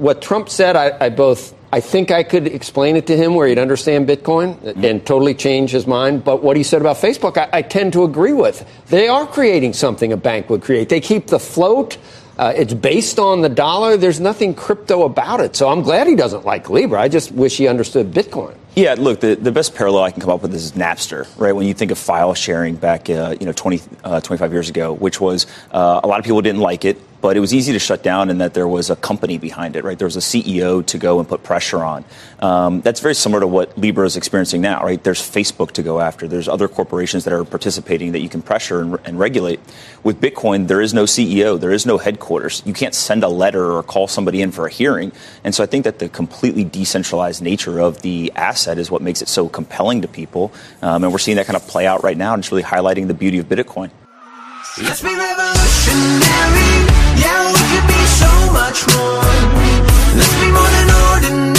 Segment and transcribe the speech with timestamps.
[0.00, 3.46] What Trump said, I, I, both, I think I could explain it to him where
[3.46, 6.24] he'd understand Bitcoin and totally change his mind.
[6.24, 8.66] But what he said about Facebook, I, I tend to agree with.
[8.86, 10.88] They are creating something a bank would create.
[10.88, 11.98] They keep the float.
[12.38, 13.98] Uh, it's based on the dollar.
[13.98, 15.54] There's nothing crypto about it.
[15.54, 16.98] So I'm glad he doesn't like Libra.
[16.98, 18.56] I just wish he understood Bitcoin.
[18.80, 21.52] Yeah, look, the, the best parallel I can come up with is Napster, right?
[21.52, 24.94] When you think of file sharing back, uh, you know, 20, uh, 25 years ago,
[24.94, 27.78] which was uh, a lot of people didn't like it, but it was easy to
[27.78, 29.98] shut down in that there was a company behind it, right?
[29.98, 32.04] There was a CEO to go and put pressure on.
[32.40, 35.02] Um, that's very similar to what Libra is experiencing now, right?
[35.02, 36.26] There's Facebook to go after.
[36.26, 39.60] There's other corporations that are participating that you can pressure and, and regulate.
[40.02, 42.62] With Bitcoin, there is no CEO, there is no headquarters.
[42.64, 45.12] You can't send a letter or call somebody in for a hearing.
[45.44, 49.22] And so I think that the completely decentralized nature of the asset is what makes
[49.22, 50.52] it so compelling to people.
[50.82, 53.06] Um, and we're seeing that kind of play out right now, and it's really highlighting
[53.08, 53.90] the beauty of Bitcoin.
[54.82, 56.70] Let's be revolutionary.
[57.20, 59.20] Yeah, we could be so much more.
[60.16, 61.49] Let's be more than ordinary.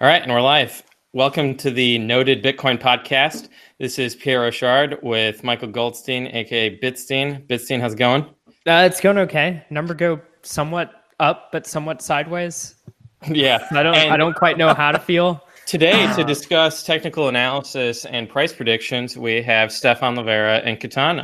[0.00, 0.84] All right, and we're live.
[1.12, 3.48] Welcome to the Noded Bitcoin podcast.
[3.80, 7.44] This is Pierre Rochard with Michael Goldstein, aka Bitstein.
[7.48, 8.22] Bitstein, how's it going?
[8.64, 9.64] Uh, it's going okay.
[9.70, 12.76] Number go somewhat up, but somewhat sideways.
[13.28, 13.96] Yeah, I don't.
[13.96, 15.44] And I don't quite know how to feel.
[15.66, 21.18] Today, to discuss technical analysis and price predictions, we have Stephan Livera and Ketan.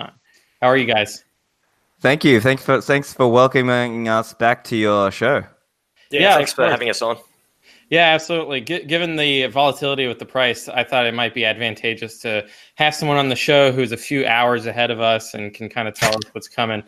[0.61, 1.25] How are you guys?
[2.01, 2.41] Thank you.
[2.41, 5.45] Thanks for thanks for welcoming us back to your show.
[6.11, 7.19] Yeah, yeah thanks for having us on.
[7.91, 8.61] Yeah, absolutely.
[8.61, 12.95] G- given the volatility with the price, I thought it might be advantageous to have
[12.95, 15.95] someone on the show who's a few hours ahead of us and can kind of
[15.95, 16.83] tell us what's coming.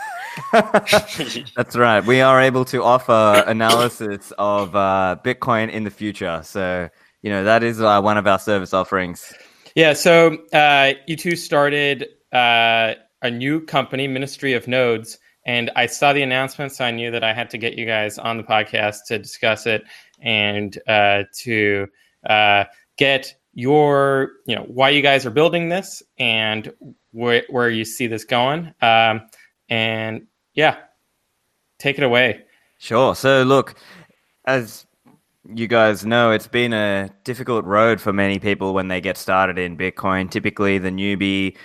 [0.52, 2.04] That's right.
[2.04, 6.40] We are able to offer analysis of uh, Bitcoin in the future.
[6.44, 6.88] So,
[7.22, 9.32] you know, that is uh, one of our service offerings.
[9.74, 9.92] Yeah.
[9.92, 15.18] So, uh, you two started uh, a new company, Ministry of Nodes.
[15.44, 18.16] And I saw the announcement, so I knew that I had to get you guys
[18.16, 19.82] on the podcast to discuss it
[20.22, 21.86] and uh, to
[22.28, 22.64] uh,
[22.96, 26.72] get your, you know, why you guys are building this and
[27.12, 28.72] wh- where you see this going.
[28.80, 29.22] Um,
[29.68, 30.76] and yeah,
[31.78, 32.44] take it away.
[32.78, 33.14] Sure.
[33.14, 33.74] So, look,
[34.46, 34.86] as
[35.54, 39.58] you guys know, it's been a difficult road for many people when they get started
[39.58, 40.30] in Bitcoin.
[40.30, 41.56] Typically, the newbie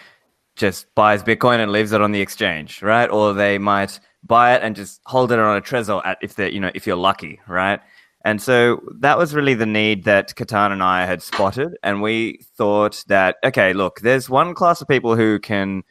[0.55, 3.09] just buys Bitcoin and leaves it on the exchange, right?
[3.09, 6.51] Or they might buy it and just hold it on a Trezor at if they
[6.51, 7.79] you know if you're lucky, right?
[8.27, 11.77] And so that was really the need that Ketan and I had spotted.
[11.81, 15.81] And we thought that, okay, look, there's one class of people who can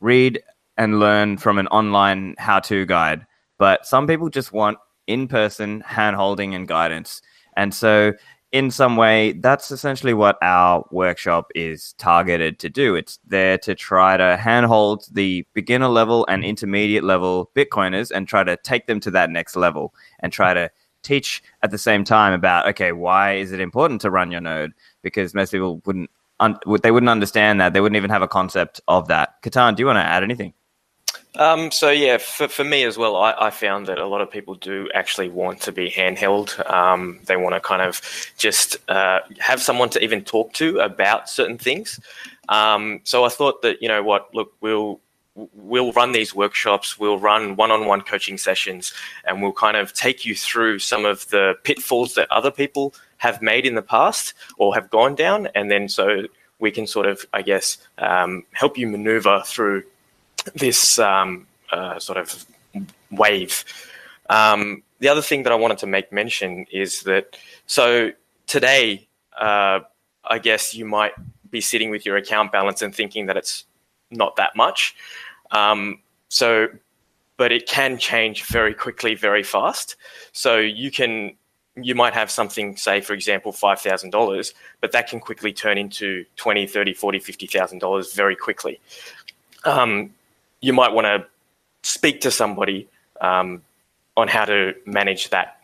[0.00, 0.42] read
[0.78, 3.26] and learn from an online how to guide,
[3.58, 7.20] but some people just want in person hand holding and guidance.
[7.58, 8.14] And so,
[8.52, 12.94] in some way, that's essentially what our workshop is targeted to do.
[12.94, 18.44] It's there to try to handhold the beginner level and intermediate level Bitcoiners and try
[18.44, 20.70] to take them to that next level and try to
[21.02, 24.72] teach at the same time about okay, why is it important to run your node?
[25.02, 27.72] Because most people wouldn't un- they wouldn't understand that.
[27.72, 29.42] They wouldn't even have a concept of that.
[29.42, 30.52] Ketan, do you want to add anything?
[31.36, 34.30] Um, so yeah, for, for me as well, I, I, found that a lot of
[34.30, 36.70] people do actually want to be handheld.
[36.70, 38.02] Um, they want to kind of
[38.36, 41.98] just uh, have someone to even talk to about certain things.
[42.50, 45.00] Um, so I thought that you know what, look, we'll
[45.34, 48.92] we'll run these workshops, we'll run one on one coaching sessions,
[49.24, 53.40] and we'll kind of take you through some of the pitfalls that other people have
[53.40, 55.48] made in the past or have gone down.
[55.54, 56.26] And then so
[56.58, 59.84] we can sort of, I guess, um, help you maneuver through
[60.54, 62.44] this um, uh, sort of
[63.10, 63.64] wave.
[64.28, 68.12] Um, the other thing that I wanted to make mention is that so
[68.46, 69.80] today, uh,
[70.24, 71.12] I guess you might
[71.50, 73.64] be sitting with your account balance and thinking that it's
[74.12, 74.94] not that much.
[75.50, 76.68] Um, so,
[77.36, 79.96] but it can change very quickly, very fast.
[80.32, 81.36] So you can,
[81.76, 86.66] you might have something, say, for example, $5,000, but that can quickly turn into 20,
[86.66, 88.80] 30, 40, $50,000 very quickly.
[89.64, 90.14] Um,
[90.60, 91.26] you might want to
[91.82, 92.88] speak to somebody
[93.20, 93.62] um,
[94.16, 95.61] on how to manage that.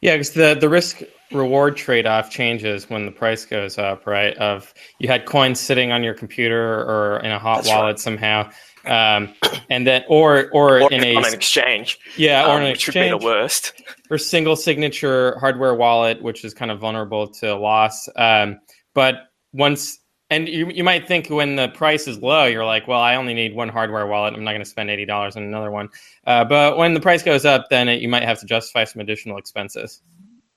[0.00, 1.02] Yeah, because the, the risk
[1.32, 4.36] reward trade off changes when the price goes up, right?
[4.36, 7.98] Of you had coins sitting on your computer or in a hot That's wallet right.
[7.98, 8.50] somehow,
[8.84, 9.34] um,
[9.70, 13.12] and then or or, or in a, an exchange, yeah, or um, an which exchange,
[13.12, 13.72] would be the worst,
[14.10, 18.08] or single signature hardware wallet, which is kind of vulnerable to loss.
[18.14, 18.60] Um,
[18.94, 19.16] but
[19.52, 19.98] once
[20.28, 23.32] And you, you might think when the price is low, you're like, well, I only
[23.32, 24.34] need one hardware wallet.
[24.34, 25.88] I'm not going to spend eighty dollars on another one.
[26.26, 29.00] Uh, but when the price goes up, then it, you might have to justify some
[29.00, 30.02] additional expenses.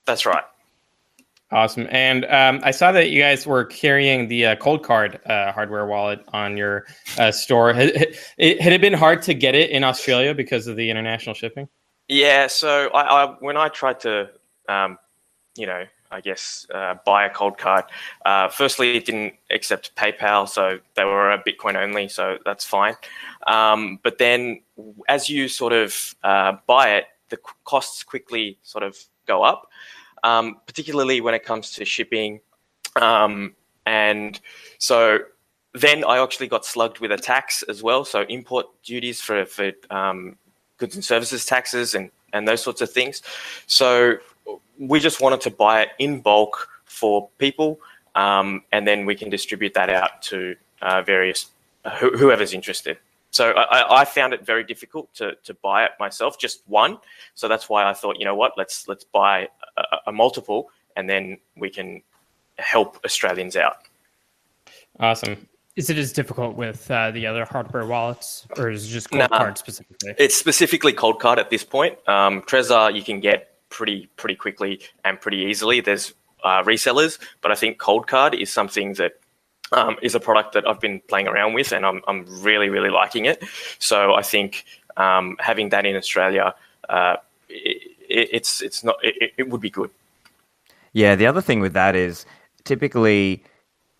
[0.06, 0.44] That's right.
[1.52, 1.88] Awesome.
[1.90, 6.24] And um, I saw that you guys were carrying the uh, Coldcard uh, hardware wallet
[6.28, 6.86] on your
[7.18, 7.74] uh, store.
[7.74, 11.68] Had, had, it been hard to get it in Australia because of the international shipping?
[12.08, 12.48] Yeah.
[12.48, 14.30] So I, I when I tried to,
[14.68, 15.00] um,
[15.56, 17.84] you know, I guess, uh, buy a Coldcard.
[18.26, 22.96] Uh, firstly, it didn't accept PayPal, so they were a Bitcoin only, so that's fine.
[23.48, 24.62] Um, but then,
[25.08, 28.98] as you sort of uh, buy it, the costs quickly sort of
[29.28, 29.70] go up,
[30.24, 32.40] um, particularly when it comes to shipping.
[32.96, 33.56] Um,
[33.86, 34.40] and
[34.80, 35.20] so
[35.74, 39.72] then I actually got slugged with a tax as well, so import duties for for
[39.92, 40.38] um,
[40.78, 43.22] goods and services taxes and and those sorts of things.
[43.68, 44.18] So
[44.80, 47.80] we just wanted to buy it in bulk for people,
[48.16, 51.48] um, and then we can distribute that out to uh, various
[51.86, 52.98] uh, wh- whoever's interested.
[53.32, 56.98] So I, I, found it very difficult to, to buy it myself, just one.
[57.36, 61.08] So that's why I thought, you know what, let's let's buy a, a multiple, and
[61.08, 62.02] then we can
[62.58, 63.78] help Australians out.
[65.00, 65.48] Awesome.
[65.76, 69.30] Is it as difficult with uh, the other hardware wallets, or is it just Cold
[69.30, 70.16] nah, Card specifically?
[70.18, 71.98] It's specifically Coldcard at this point.
[72.08, 75.82] Um, Trezor you can get pretty pretty quickly and pretty easily.
[75.82, 76.14] There's
[76.44, 79.20] uh, resellers, but I think Cold Card is something that
[79.72, 82.90] um, is a product that I've been playing around with, and I'm I'm really really
[82.90, 83.44] liking it.
[83.80, 84.66] So I think
[84.98, 86.54] um, having that in Australia,
[86.90, 87.18] uh,
[87.50, 89.92] it, it's it's not it, it would be good.
[90.94, 92.26] Yeah, the other thing with that is
[92.64, 93.44] typically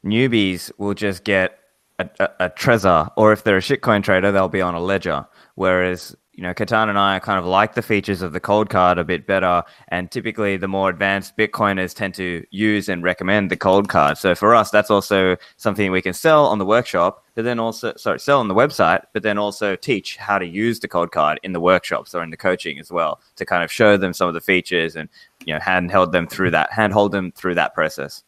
[0.04, 1.60] newbies will just get
[2.00, 5.26] a, a, a Trezor, or if they're a shitcoin trader, they'll be on a ledger.
[5.56, 8.98] Whereas you know, Ketan and I kind of like the features of the cold card
[8.98, 9.62] a bit better.
[9.90, 14.18] And typically, the more advanced Bitcoiners tend to use and recommend the cold card.
[14.18, 17.94] So for us, that's also something we can sell on the workshop, but then also,
[17.98, 21.42] sorry, sell on the website, but then also teach how to use the cold card
[21.44, 24.30] in the workshops or in the coaching as well to kind of show them some
[24.30, 25.10] of the features and,
[25.46, 28.24] you know, handheld them through that, handhold them through that process.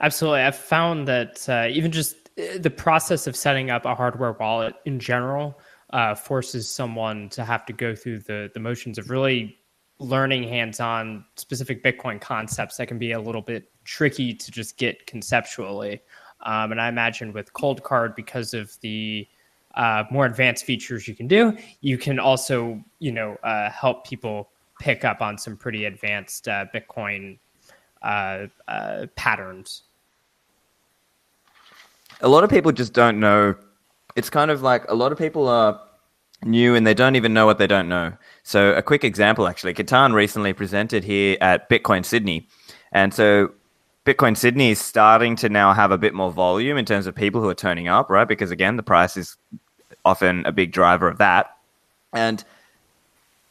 [0.00, 0.42] Absolutely.
[0.42, 4.76] I've found that uh, even just uh, the process of setting up a hardware wallet
[4.84, 5.58] in general
[5.90, 9.58] uh, forces someone to have to go through the the motions of really
[10.00, 15.04] learning hands-on specific Bitcoin concepts that can be a little bit tricky to just get
[15.08, 16.00] conceptually.
[16.42, 19.26] Um, and I imagine with Cold Card, because of the
[19.74, 24.50] uh, more advanced features you can do, you can also you know uh, help people
[24.78, 27.38] pick up on some pretty advanced uh, Bitcoin
[28.02, 29.84] uh, uh, patterns.
[32.20, 33.54] A lot of people just don't know
[34.18, 35.80] it's kind of like a lot of people are
[36.42, 38.12] new and they don't even know what they don't know.
[38.42, 42.48] So a quick example, actually, Ketan recently presented here at Bitcoin Sydney,
[42.90, 43.52] and so
[44.04, 47.40] Bitcoin Sydney is starting to now have a bit more volume in terms of people
[47.40, 48.26] who are turning up, right?
[48.26, 49.36] Because again, the price is
[50.04, 51.56] often a big driver of that.
[52.12, 52.42] And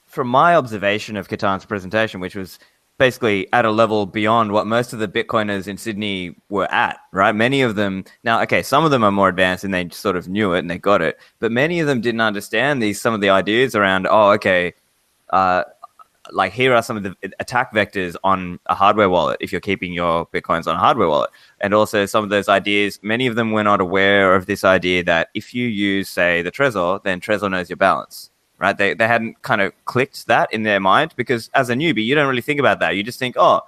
[0.06, 2.60] from my observation of Ketan's presentation, which was
[2.98, 7.34] basically at a level beyond what most of the Bitcoiners in Sydney were at, right?
[7.34, 10.28] Many of them now, okay, some of them are more advanced and they sort of
[10.28, 13.22] knew it and they got it, but many of them didn't understand these some of
[13.22, 14.08] the ideas around.
[14.10, 14.74] Oh, okay,
[15.30, 15.64] uh,
[16.32, 19.94] like here are some of the attack vectors on a hardware wallet if you're keeping
[19.94, 21.30] your bitcoins on a hardware wallet
[21.62, 25.04] and also some of those ideas many of them were not aware of this idea
[25.04, 28.78] that if you use say the trezor then trezor knows your balance right?
[28.78, 32.16] They, they hadn't kind of clicked that in their mind because as a newbie, you
[32.16, 32.96] don't really think about that.
[32.96, 33.62] You just think, oh,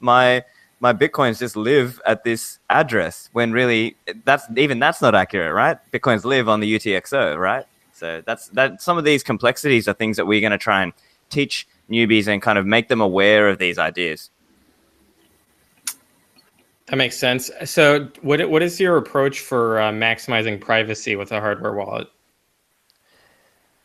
[0.00, 0.44] my
[0.78, 5.78] my bitcoins just live at this address when really that's even that's not accurate, right?
[5.92, 7.64] Bitcoins live on the UTXO, right?
[7.92, 8.82] So that's that.
[8.82, 10.92] Some of these complexities are things that we're going to try and
[11.30, 14.30] teach newbies and kind of make them aware of these ideas.
[16.86, 17.50] That makes sense.
[17.64, 22.08] So, what what is your approach for uh, maximizing privacy with a hardware wallet?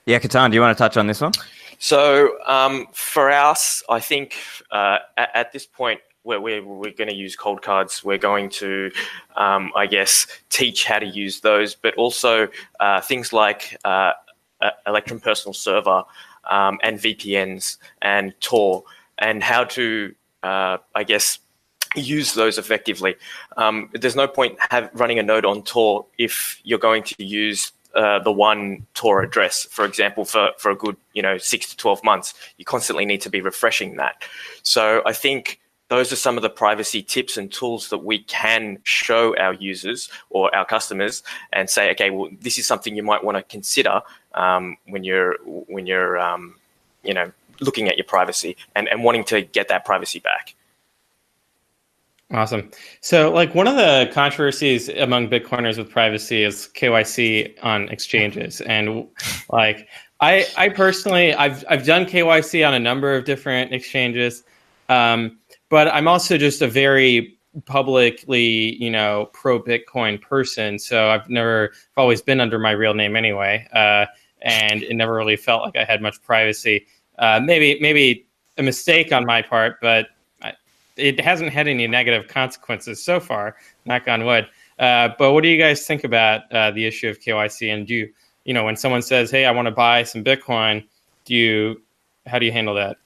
[0.05, 1.34] Yeah, Ketan, do you want to touch on this one?
[1.77, 4.36] So um, for us, I think
[4.72, 8.91] uh, at, this point, where we're, we're going to use cold cards, We're going to,
[9.36, 12.48] um, I guess, teach how to use those, but also
[12.79, 14.12] uh, things like uh,
[14.86, 16.03] Electrum Personal Server
[16.50, 18.84] um, and VPNs and Tor
[19.17, 21.39] and how to, uh, I guess,
[21.96, 23.15] use those effectively.
[23.58, 27.72] Um, there's no point have, running a node on Tor if you're going to use
[27.95, 31.77] uh, the one Tor address, for example, for, for a good, you know, six to
[31.77, 34.24] 12 months, you constantly need to be refreshing that.
[34.63, 38.79] So I think those are some of the privacy tips and tools that we can
[38.83, 41.21] show our users or our customers
[41.51, 44.01] and say, okay, well, this is something you might want to consider
[44.33, 46.55] um, when you're, when you're, um,
[47.03, 47.29] you know,
[47.60, 50.55] looking at your privacy and, and wanting to get that privacy back.
[52.33, 52.71] Awesome.
[53.01, 59.07] So, like one of the controversies among Bitcoiners with privacy is KYC on exchanges, and
[59.50, 59.89] like
[60.21, 64.43] I, I personally, I've I've done KYC on a number of different exchanges,
[64.88, 70.79] um, but I'm also just a very publicly, you know, pro Bitcoin person.
[70.79, 74.05] So I've never, I've always been under my real name anyway, uh,
[74.41, 76.88] and it never really felt like I had much privacy.
[77.19, 78.25] Uh, maybe maybe
[78.57, 80.07] a mistake on my part, but
[81.01, 83.55] it hasn't had any negative consequences so far.
[83.86, 84.48] Knock on wood.
[84.79, 87.74] Uh, but what do you guys think about uh, the issue of KYC?
[87.74, 88.13] And do you,
[88.46, 90.84] you know, when someone says, "Hey, I want to buy some Bitcoin,"
[91.25, 91.81] do you,
[92.25, 92.98] how do you handle that?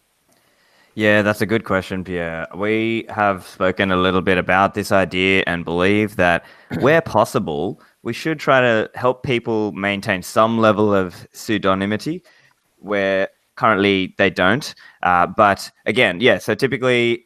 [0.96, 2.48] Yeah, that's a good question, Pierre.
[2.56, 6.46] We have spoken a little bit about this idea and believe that
[6.80, 12.22] where possible, we should try to help people maintain some level of pseudonymity
[12.80, 14.74] where currently they don't.
[15.04, 17.26] Uh, but again, yeah, so typically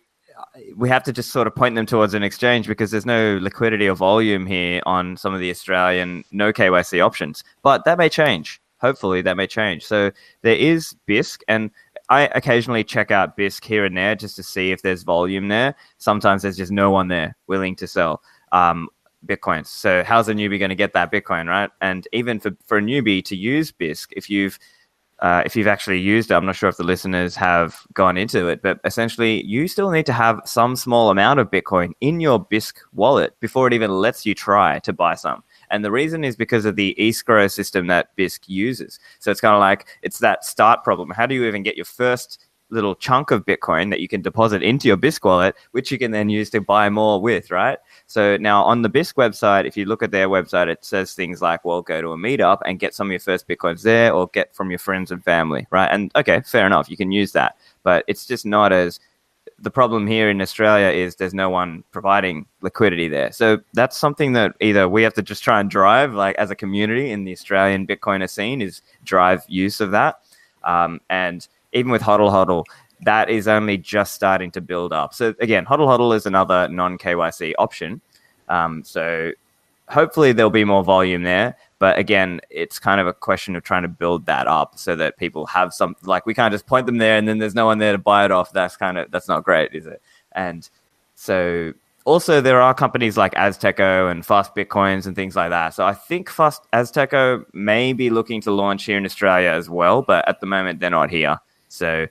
[0.75, 3.87] we have to just sort of point them towards an exchange because there's no liquidity
[3.87, 7.43] or volume here on some of the Australian no KYC options.
[7.61, 8.61] But that may change.
[8.79, 9.85] Hopefully, that may change.
[9.85, 11.69] So there is Bisq, and
[12.09, 15.75] I occasionally check out Bisq here and there just to see if there's volume there.
[15.97, 18.87] Sometimes there's just no one there willing to sell um,
[19.25, 19.67] Bitcoins.
[19.67, 21.69] So how's a newbie going to get that Bitcoin, right?
[21.81, 24.57] And even for, for a newbie to use Bisq, if you've
[25.21, 28.47] uh, if you've actually used it, I'm not sure if the listeners have gone into
[28.47, 32.43] it, but essentially, you still need to have some small amount of Bitcoin in your
[32.43, 35.43] Bisq wallet before it even lets you try to buy some.
[35.71, 38.99] And the reason is because of the escrow system that Bisq uses.
[39.19, 41.09] So it's kind of like it's that start problem.
[41.09, 44.61] How do you even get your first little chunk of Bitcoin that you can deposit
[44.61, 47.79] into your Bisq wallet, which you can then use to buy more with, right?
[48.07, 51.41] So now on the Bisq website, if you look at their website, it says things
[51.41, 54.27] like, well, go to a meetup and get some of your first Bitcoins there or
[54.27, 55.89] get from your friends and family, right?
[55.91, 57.57] And okay, fair enough, you can use that.
[57.83, 58.99] But it's just not as
[59.61, 63.31] the problem here in Australia is there's no one providing liquidity there.
[63.31, 66.55] So that's something that either we have to just try and drive, like as a
[66.55, 70.19] community in the Australian Bitcoiner scene, is drive use of that.
[70.63, 72.65] Um, and even with Hodl Hodl,
[73.01, 75.13] that is only just starting to build up.
[75.13, 78.01] So again, Hodl Hodl is another non KYC option.
[78.49, 79.31] Um, so
[79.87, 81.55] hopefully there'll be more volume there.
[81.79, 85.17] But again, it's kind of a question of trying to build that up so that
[85.17, 87.77] people have some like we can't just point them there and then there's no one
[87.77, 88.51] there to buy it off.
[88.51, 90.01] That's kind of that's not great, is it?
[90.33, 90.69] And
[91.15, 91.73] so
[92.03, 95.73] also there are companies like Azteco and Fast Bitcoins and things like that.
[95.73, 100.01] So I think Fast Azteco may be looking to launch here in Australia as well,
[100.01, 101.37] but at the moment they're not here.
[101.69, 102.07] So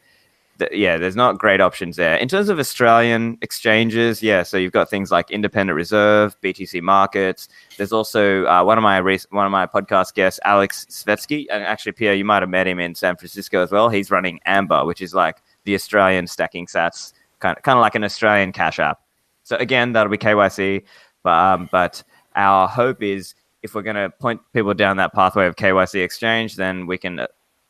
[0.59, 2.17] th- yeah, there's not great options there.
[2.17, 7.49] In terms of Australian exchanges, yeah, so you've got things like Independent Reserve, BTC Markets.
[7.77, 11.63] There's also uh, one of my rec- one of my podcast guests, Alex Svetski, and
[11.63, 13.89] actually Pierre, you might have met him in San Francisco as well.
[13.89, 17.95] He's running Amber, which is like the Australian stacking sats, kind of, kind of like
[17.95, 19.01] an Australian cash app.
[19.45, 20.85] So again, that'll be KYC,
[21.23, 22.03] but um, but
[22.35, 26.57] our hope is if we're going to point people down that pathway of KYC exchange,
[26.57, 27.27] then we can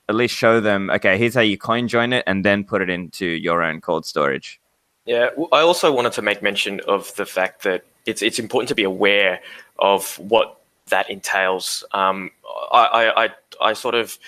[0.08, 2.90] at least show them, okay, here's how you coin join it, and then put it
[2.90, 4.60] into your own cold storage.
[5.04, 8.74] Yeah, I also wanted to make mention of the fact that it's it's important to
[8.74, 9.40] be aware
[9.78, 11.84] of what that entails.
[11.92, 12.30] Um,
[12.72, 14.18] I, I, I sort of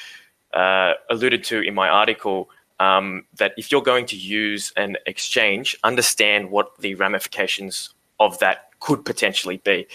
[0.52, 5.76] uh, alluded to in my article um, that if you're going to use an exchange,
[5.84, 9.86] understand what the ramifications of that could potentially be.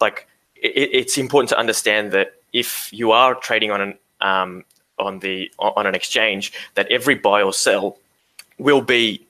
[0.00, 4.64] Like, it, it's important to understand that if you are trading on an um,
[4.98, 7.98] on the on an exchange that every buy or sell
[8.58, 9.26] will be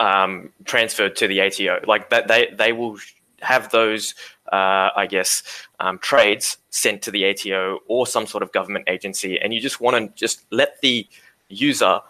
[0.00, 1.80] um, transferred to the ATO.
[1.86, 2.98] Like that, they they will
[3.40, 4.14] have those,
[4.52, 5.42] uh, I guess,
[5.80, 9.80] um, trades sent to the ATO or some sort of government agency, and you just
[9.80, 11.06] want to just let the
[11.48, 12.00] user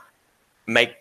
[0.67, 0.95] make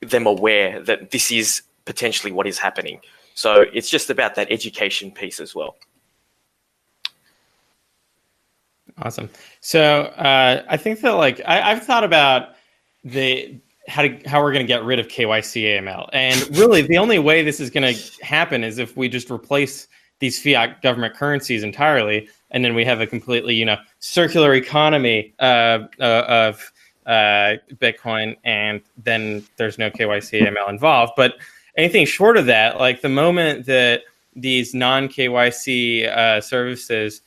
[0.00, 3.00] them aware that this is potentially what is happening.
[3.34, 5.76] So it's just about that education piece as well.
[9.02, 9.28] Awesome.
[9.60, 9.82] So
[10.16, 12.54] uh, I think that like I, have thought about
[13.04, 16.96] the how to how we're going to get rid of KYC AML, and really the
[16.96, 19.86] only way this is going to happen is if we just replace
[20.18, 25.34] these fiat government currencies entirely, and then we have a completely you know circular economy
[25.40, 26.72] uh, uh, of
[27.06, 31.12] Bitcoin, and then there's no KYC AML involved.
[31.18, 31.34] But
[31.76, 34.02] anything short of that, like the moment that
[34.34, 37.20] these non KYC uh, services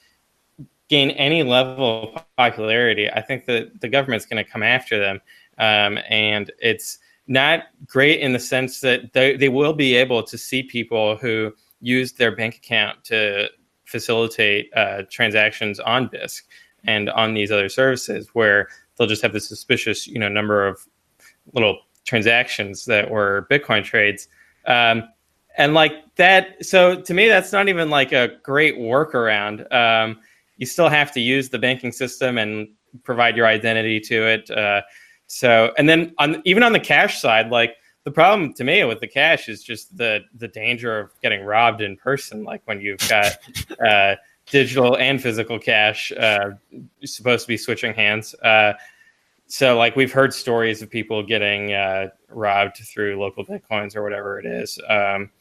[0.89, 5.21] gain any level of popularity, I think that the government's going to come after them.
[5.57, 10.37] Um, and it's not great in the sense that they, they will be able to
[10.37, 13.49] see people who use their bank account to
[13.85, 16.41] facilitate uh, transactions on Bisq
[16.85, 18.67] and on these other services where
[18.97, 20.85] they'll just have the suspicious, you know, number of
[21.53, 24.27] little transactions that were Bitcoin trades.
[24.65, 25.03] Um,
[25.57, 26.65] and like that.
[26.65, 29.71] So to me, that's not even like a great workaround.
[29.73, 30.19] Um,
[30.59, 32.67] you still have to use the banking system and
[33.03, 34.51] provide your identity to it.
[34.51, 34.81] Uh,
[35.25, 38.99] so, and then on even on the cash side, like the problem to me with
[38.99, 42.43] the cash is just the the danger of getting robbed in person.
[42.43, 43.37] Like when you've got
[43.87, 46.51] uh, digital and physical cash uh,
[47.05, 48.35] supposed to be switching hands.
[48.35, 48.73] Uh,
[49.47, 54.39] so like we've heard stories of people getting uh, robbed through local bitcoins or whatever
[54.39, 54.79] it is.
[54.87, 55.31] Um,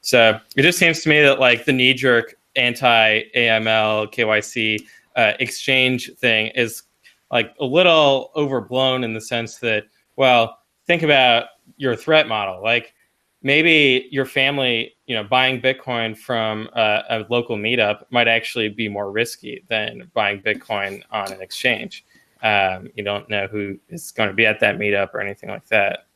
[0.00, 4.84] so it just seems to me that like the knee jerk anti AML KYC
[5.16, 6.82] uh, exchange thing is
[7.30, 9.84] like a little overblown in the sense that
[10.16, 11.46] well think about
[11.76, 12.62] your threat model.
[12.62, 12.94] Like
[13.42, 18.88] maybe your family you know buying bitcoin from a, a, local meetup might actually be
[18.88, 22.04] more risky than buying bitcoin on an exchange.
[22.42, 25.66] Um, you don't know who is going to be at that meetup or anything like
[25.68, 26.06] that.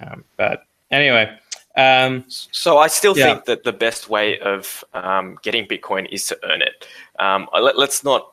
[0.00, 1.38] Um, but anyway
[1.76, 3.24] um, so i still yeah.
[3.24, 6.86] think that the best way of um, getting bitcoin is to earn it
[7.18, 8.32] um, let, us not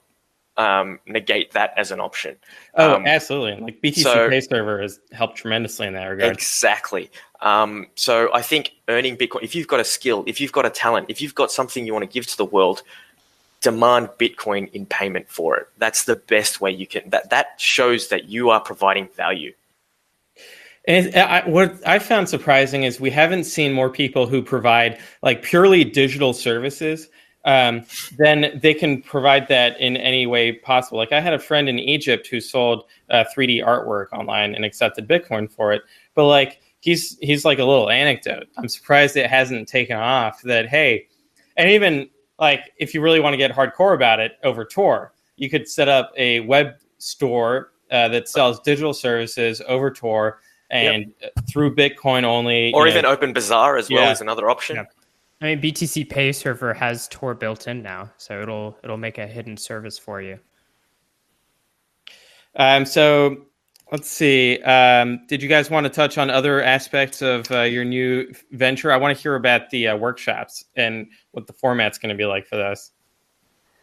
[0.59, 2.35] um, negate that as an option.
[2.75, 3.63] Oh, um, absolutely.
[3.63, 6.33] Like BTC so, Pay Server has helped tremendously in that regard.
[6.33, 7.09] Exactly.
[7.41, 10.69] Um, so I think earning Bitcoin, if you've got a skill, if you've got a
[10.69, 12.83] talent, if you've got something you want to give to the world,
[13.61, 15.67] demand Bitcoin in payment for it.
[15.77, 17.09] That's the best way you can.
[17.09, 19.53] That that shows that you are providing value.
[20.89, 25.43] And I, what I found surprising is we haven't seen more people who provide like
[25.43, 27.07] purely digital services
[27.45, 27.85] um,
[28.17, 30.97] then they can provide that in any way possible.
[30.97, 35.07] Like I had a friend in Egypt who sold uh, 3D artwork online and accepted
[35.07, 35.83] Bitcoin for it.
[36.15, 38.47] But like he's he's like a little anecdote.
[38.57, 40.41] I'm surprised it hasn't taken off.
[40.43, 41.07] That hey,
[41.55, 45.49] and even like if you really want to get hardcore about it over Tor, you
[45.49, 51.33] could set up a web store uh, that sells digital services over Tor and yep.
[51.49, 54.11] through Bitcoin only, or even know, Open Bazaar as well yeah.
[54.11, 54.75] is another option.
[54.77, 54.85] Yeah.
[55.41, 59.27] I mean, BTC Pay Server has Tor built in now, so it'll it'll make a
[59.27, 60.39] hidden service for you.
[62.55, 63.45] Um, so
[63.91, 64.61] let's see.
[64.63, 68.91] Um, did you guys want to touch on other aspects of uh, your new venture?
[68.91, 72.25] I want to hear about the uh, workshops and what the format's going to be
[72.25, 72.91] like for this.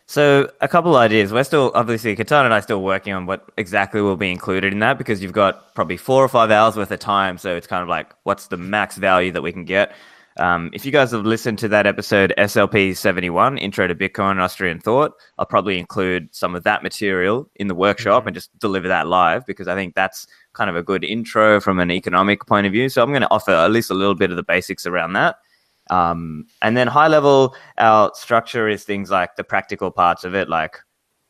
[0.07, 1.33] So a couple ideas.
[1.33, 4.79] We're still obviously Ketan and I still working on what exactly will be included in
[4.79, 7.39] that because you've got probably four or five hours worth of time.
[7.39, 9.93] So it's kind of like what's the max value that we can get.
[10.39, 14.41] Um, if you guys have listened to that episode SLP 71, Intro to Bitcoin and
[14.41, 18.29] Austrian Thought, I'll probably include some of that material in the workshop mm-hmm.
[18.29, 21.79] and just deliver that live because I think that's kind of a good intro from
[21.79, 22.89] an economic point of view.
[22.91, 25.37] So I'm going to offer at least a little bit of the basics around that.
[25.91, 30.49] Um, and then high level, our structure is things like the practical parts of it,
[30.49, 30.79] like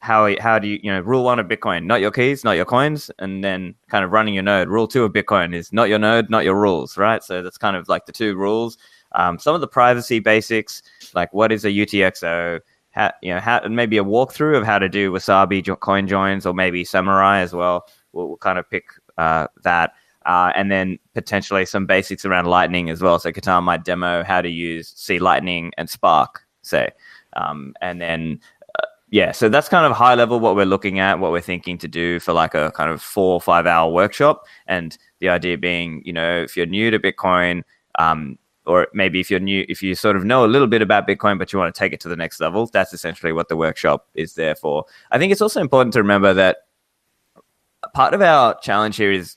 [0.00, 2.64] how how do you you know rule one of Bitcoin, not your keys, not your
[2.64, 4.68] coins, and then kind of running your node.
[4.68, 7.22] Rule two of Bitcoin is not your node, not your rules, right?
[7.22, 8.78] So that's kind of like the two rules.
[9.12, 10.82] Um, some of the privacy basics,
[11.14, 14.78] like what is a UTXO, how, you know, how, and maybe a walkthrough of how
[14.78, 17.86] to do Wasabi coin joins or maybe Samurai as well.
[18.12, 18.84] We'll, we'll kind of pick
[19.18, 19.92] uh, that.
[20.26, 23.18] Uh, and then potentially some basics around Lightning as well.
[23.20, 26.90] So Ketan might demo how to use C Lightning and Spark, say.
[27.36, 28.40] Um, and then,
[28.80, 31.78] uh, yeah, so that's kind of high level what we're looking at, what we're thinking
[31.78, 34.44] to do for like a kind of four or five hour workshop.
[34.66, 37.62] And the idea being, you know, if you're new to Bitcoin,
[38.00, 38.36] um,
[38.66, 41.38] or maybe if you're new, if you sort of know a little bit about Bitcoin,
[41.38, 44.08] but you want to take it to the next level, that's essentially what the workshop
[44.14, 44.84] is there for.
[45.12, 46.66] I think it's also important to remember that
[47.94, 49.36] part of our challenge here is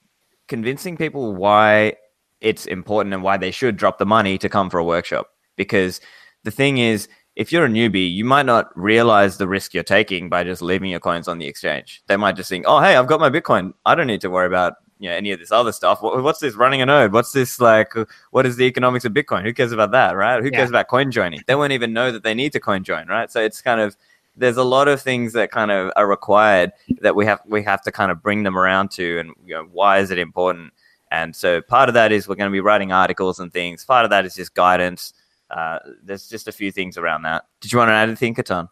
[0.50, 1.94] convincing people why
[2.42, 5.30] it's important and why they should drop the money to come for a workshop.
[5.56, 6.02] Because
[6.44, 10.28] the thing is, if you're a newbie, you might not realize the risk you're taking
[10.28, 12.04] by just leaving your coins on the exchange.
[12.08, 13.74] They might just think, oh, hey, I've got my Bitcoin.
[13.86, 16.02] I don't need to worry about you know any of this other stuff.
[16.02, 17.14] What, what's this running a node?
[17.14, 17.94] What's this like?
[18.32, 19.44] What is the economics of Bitcoin?
[19.44, 20.42] Who cares about that, right?
[20.42, 20.58] Who yeah.
[20.58, 21.42] cares about coin joining?
[21.48, 23.32] They won't even know that they need to coin join, right?
[23.32, 23.96] So it's kind of
[24.40, 26.72] there's a lot of things that kind of are required
[27.02, 29.68] that we have we have to kind of bring them around to, and you know
[29.72, 30.74] why is it important?
[31.12, 33.84] And so part of that is we're going to be writing articles and things.
[33.84, 35.14] Part of that is just guidance.
[35.50, 37.46] Uh, there's just a few things around that.
[37.62, 38.70] Did you want to add anything, Ketan?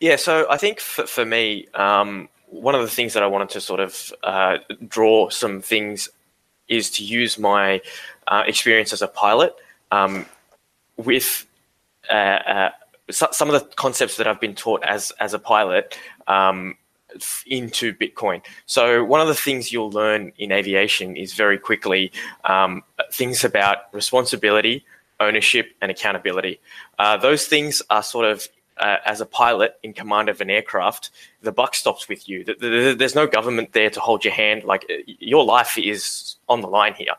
[0.00, 3.50] Yeah, so I think for, for me, um, one of the things that I wanted
[3.50, 6.08] to sort of uh, draw some things
[6.68, 7.80] is to use my
[8.26, 9.54] uh, experience as a pilot
[9.92, 10.26] um,
[10.96, 11.46] with
[12.10, 12.70] uh,
[13.10, 16.76] some of the concepts that I've been taught as as a pilot um,
[17.46, 18.42] into Bitcoin.
[18.66, 22.12] So one of the things you'll learn in aviation is very quickly
[22.44, 24.84] um, things about responsibility,
[25.20, 26.60] ownership, and accountability.
[26.98, 31.10] Uh, those things are sort of uh, as a pilot in command of an aircraft,
[31.42, 32.44] the buck stops with you.
[32.44, 34.64] There's no government there to hold your hand.
[34.64, 37.14] Like your life is on the line here.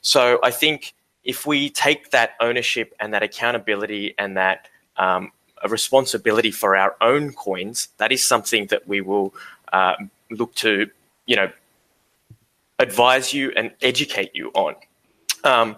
[0.00, 0.94] So I think
[1.24, 4.68] if we take that ownership and that accountability and that
[4.98, 5.32] um,
[5.62, 9.34] a responsibility for our own coins, that is something that we will
[9.72, 9.94] uh,
[10.30, 10.90] look to,
[11.26, 11.50] you know,
[12.78, 14.74] advise you and educate you on,
[15.36, 15.76] because um,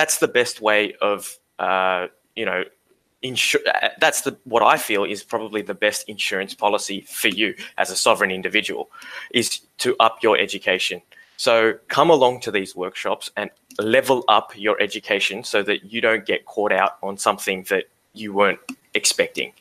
[0.00, 2.62] that's the best way of, uh, you know,
[3.22, 3.60] insure.
[3.98, 7.96] That's the what I feel is probably the best insurance policy for you as a
[7.96, 8.88] sovereign individual,
[9.32, 11.02] is to up your education.
[11.36, 16.24] So come along to these workshops and level up your education so that you don't
[16.26, 18.60] get caught out on something that you weren't
[18.94, 19.52] expecting.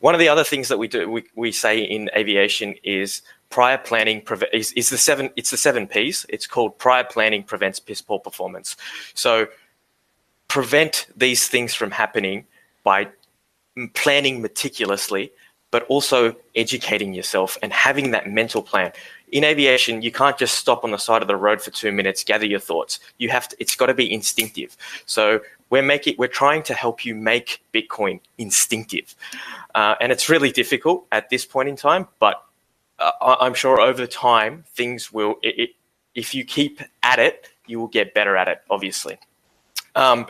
[0.00, 3.78] One of the other things that we do, we, we say in aviation is prior
[3.78, 6.26] planning is, is the seven, it's the seven P's.
[6.28, 8.76] It's called prior planning prevents piss poor performance.
[9.14, 9.46] So
[10.48, 12.46] prevent these things from happening
[12.82, 13.08] by
[13.94, 15.32] planning meticulously,
[15.70, 18.92] but also educating yourself and having that mental plan.
[19.32, 22.22] In aviation, you can't just stop on the side of the road for two minutes,
[22.22, 23.00] gather your thoughts.
[23.18, 24.76] You have to, it's got to be instinctive.
[25.06, 25.40] So
[25.70, 29.16] we're making, we're trying to help you make Bitcoin instinctive.
[29.74, 32.44] Uh, and it's really difficult at this point in time, but
[32.98, 35.70] uh, I'm sure over time, things will, it, it,
[36.14, 39.18] if you keep at it, you will get better at it, obviously.
[39.94, 40.26] Um,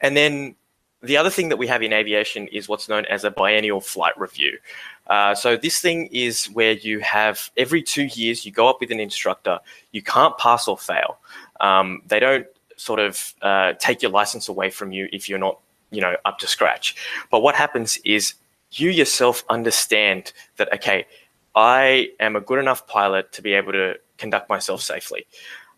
[0.00, 0.56] and then
[1.02, 4.18] the other thing that we have in aviation is what's known as a biennial flight
[4.18, 4.58] review.
[5.06, 8.90] Uh, so this thing is where you have every two years you go up with
[8.90, 9.58] an instructor.
[9.92, 11.18] You can't pass or fail.
[11.60, 15.58] Um, they don't sort of uh, take your license away from you if you're not,
[15.90, 16.96] you know, up to scratch.
[17.30, 18.34] But what happens is
[18.72, 21.06] you yourself understand that okay,
[21.54, 25.26] I am a good enough pilot to be able to conduct myself safely.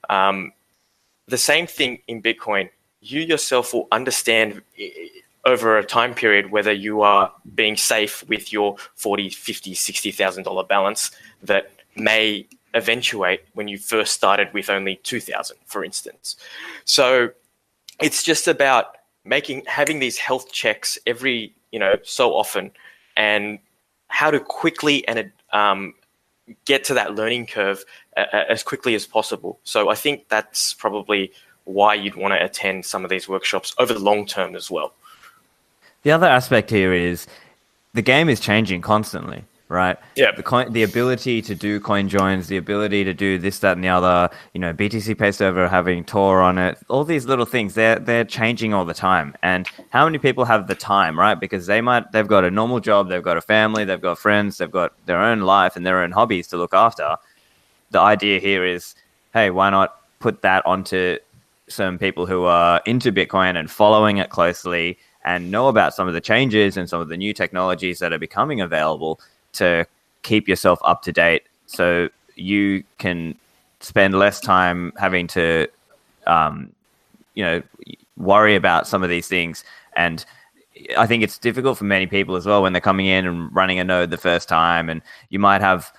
[0.09, 0.53] Um,
[1.27, 2.71] the same thing in Bitcoin.
[3.01, 4.63] You yourself will understand
[5.45, 10.65] over a time period whether you are being safe with your 40 50 60000 dollar
[10.65, 11.11] balance
[11.43, 16.37] that may eventuate when you first started with only 2000 for instance.
[16.85, 17.31] So
[18.01, 22.71] it's just about making having these health checks every you know so often
[23.17, 23.59] and
[24.09, 25.95] how to quickly and um,
[26.65, 27.85] get to that learning curve
[28.17, 29.61] as quickly as possible.
[29.65, 31.33] So i think that's probably
[31.69, 34.93] why you'd want to attend some of these workshops over the long term as well
[36.03, 37.27] the other aspect here is
[37.95, 39.99] the game is changing constantly, right?
[40.15, 40.31] Yeah.
[40.33, 43.85] The coin, the ability to do coin joins, the ability to do this, that, and
[43.85, 44.31] the other.
[44.55, 46.79] You know, BTC Pay Server having Tor on it.
[46.89, 49.35] All these little things, they're they're changing all the time.
[49.43, 51.39] And how many people have the time, right?
[51.39, 54.59] Because they might they've got a normal job, they've got a family, they've got friends,
[54.59, 57.17] they've got their own life and their own hobbies to look after.
[57.91, 58.95] The idea here is,
[59.33, 61.19] hey, why not put that onto
[61.69, 66.15] some people who are into Bitcoin and following it closely and know about some of
[66.15, 69.21] the changes and some of the new technologies that are becoming available
[69.53, 69.87] to
[70.23, 73.37] keep yourself up to date so you can
[73.81, 75.67] spend less time having to
[76.27, 76.73] um,
[77.35, 77.63] you know
[78.17, 79.65] worry about some of these things.
[79.95, 80.25] And
[80.97, 83.81] i think it's difficult for many people as well when they're coming in and running
[83.81, 84.89] a node the first time.
[84.89, 85.93] And you might have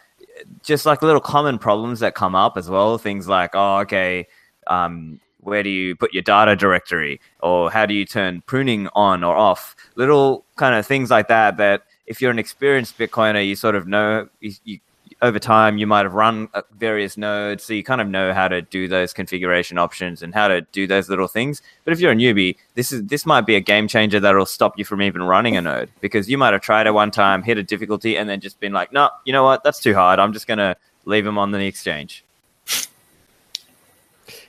[0.64, 2.98] just like little common problems that come up as well.
[2.98, 4.28] Things like oh okay
[4.68, 7.20] um, where do you put your data directory?
[7.42, 9.76] Or how do you turn pruning on or off?
[9.96, 13.88] Little kind of things like that that if you're an experienced bitcoiner you sort of
[13.88, 14.80] know you, you,
[15.22, 18.48] over time you might have run uh, various nodes so you kind of know how
[18.48, 21.62] to do those configuration options and how to do those little things.
[21.86, 24.78] But if you're a newbie this is this might be a game changer that'll stop
[24.78, 27.58] you from even running a node because you might have tried it one time hit
[27.58, 29.64] a difficulty and then just been like no you know what?
[29.64, 30.20] That's too hard.
[30.20, 30.76] I'm just going to
[31.06, 32.24] leave them on the exchange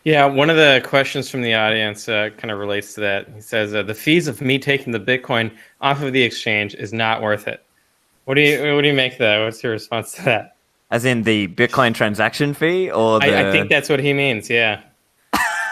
[0.04, 3.28] yeah, one of the questions from the audience uh, kind of relates to that.
[3.34, 6.92] He says uh, the fees of me taking the Bitcoin off of the exchange is
[6.92, 7.64] not worth it.
[8.24, 9.44] What do you what do you make that?
[9.44, 10.56] What's your response to that?
[10.90, 13.26] As in the Bitcoin transaction fee, or the...
[13.26, 14.48] I, I think that's what he means.
[14.48, 14.82] Yeah.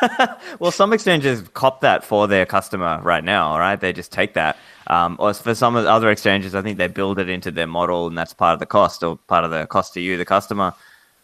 [0.59, 3.81] well, some exchanges cop that for their customer right now, right?
[3.81, 4.57] They just take that.
[4.87, 7.67] Um, or for some of the other exchanges, I think they build it into their
[7.67, 10.25] model, and that's part of the cost, or part of the cost to you, the
[10.25, 10.73] customer.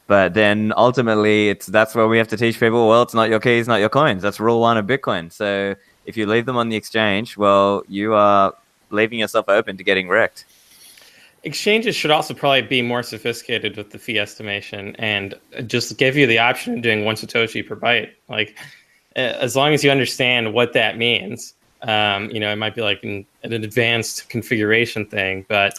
[0.06, 2.88] But then ultimately, it's that's where we have to teach people.
[2.88, 4.22] Well, it's not your keys, not your coins.
[4.22, 5.32] That's rule one of Bitcoin.
[5.32, 8.54] So if you leave them on the exchange, well, you are
[8.90, 10.44] leaving yourself open to getting wrecked.
[11.42, 15.34] Exchanges should also probably be more sophisticated with the fee estimation and
[15.66, 18.10] just give you the option of doing one satoshi per byte.
[18.28, 18.56] Like,
[19.16, 23.02] as long as you understand what that means, um, you know, it might be like
[23.04, 25.78] an, an advanced configuration thing, but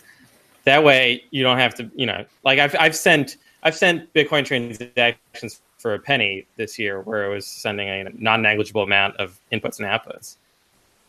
[0.66, 4.46] that way you don't have to, you know, like I've I've sent I've sent Bitcoin
[4.46, 9.80] transactions for a penny this year, where I was sending a non-negligible amount of inputs
[9.80, 10.38] and outputs.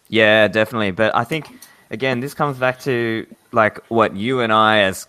[0.08, 0.90] Yeah, definitely.
[0.90, 1.48] But I think
[1.90, 5.06] again, this comes back to like what you and I as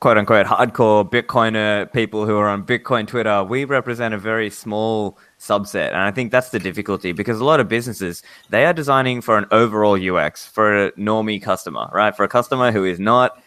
[0.00, 5.18] quote unquote hardcore Bitcoiner people who are on Bitcoin Twitter, we represent a very small
[5.40, 5.88] subset.
[5.88, 9.36] And I think that's the difficulty because a lot of businesses, they are designing for
[9.36, 12.16] an overall UX, for a normie customer, right?
[12.16, 13.42] For a customer who is not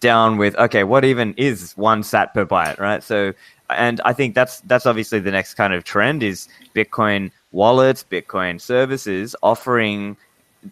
[0.00, 3.02] down with, okay, what even is one sat per byte, right?
[3.02, 3.32] So,
[3.68, 8.60] and I think that's that's obviously the next kind of trend is Bitcoin wallets, Bitcoin
[8.60, 10.16] services offering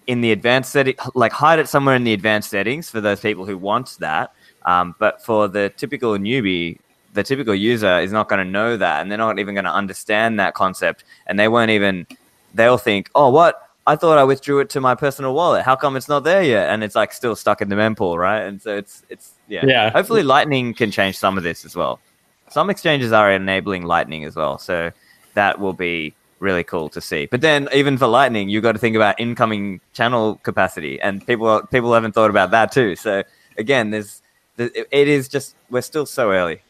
[0.07, 3.47] in the advanced setting, like hide it somewhere in the advanced settings for those people
[3.47, 4.33] who want that.
[4.67, 6.79] Um, but for the typical newbie,
[7.15, 9.73] the typical user is not going to know that, and they're not even going to
[9.73, 12.07] understand that concept, and they won't even.
[12.55, 13.68] They'll think, "Oh, what?
[13.89, 15.65] I thought I withdrew it to my personal wallet.
[15.65, 18.43] How come it's not there yet?" And it's like still stuck in the mempool, right?
[18.43, 19.65] And so it's it's yeah.
[19.67, 19.91] Yeah.
[19.91, 21.99] Hopefully, Lightning can change some of this as well.
[22.51, 24.91] Some exchanges are enabling Lightning as well, so
[25.35, 27.27] that will be really cool to see.
[27.27, 31.63] But then even for Lightning, you've got to think about incoming channel capacity, and people
[31.71, 32.95] people haven't thought about that too.
[32.97, 33.23] So
[33.57, 34.23] again, there's
[34.59, 36.63] it is just we're still so early.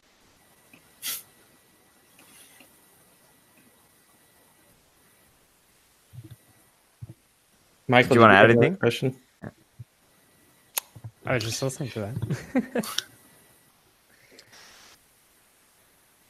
[7.89, 8.77] Michael, Do you wanna add anything?
[8.77, 9.15] Question.
[11.25, 12.87] I was just listening to that.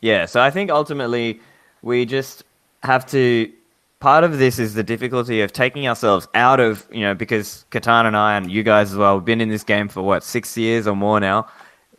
[0.02, 1.39] Yeah, so I think ultimately
[1.82, 2.43] we just
[2.84, 3.52] have to.
[4.00, 8.06] Part of this is the difficulty of taking ourselves out of, you know, because Ketan
[8.06, 10.58] and I and you guys as well have been in this game for what, six
[10.58, 11.48] years or more now.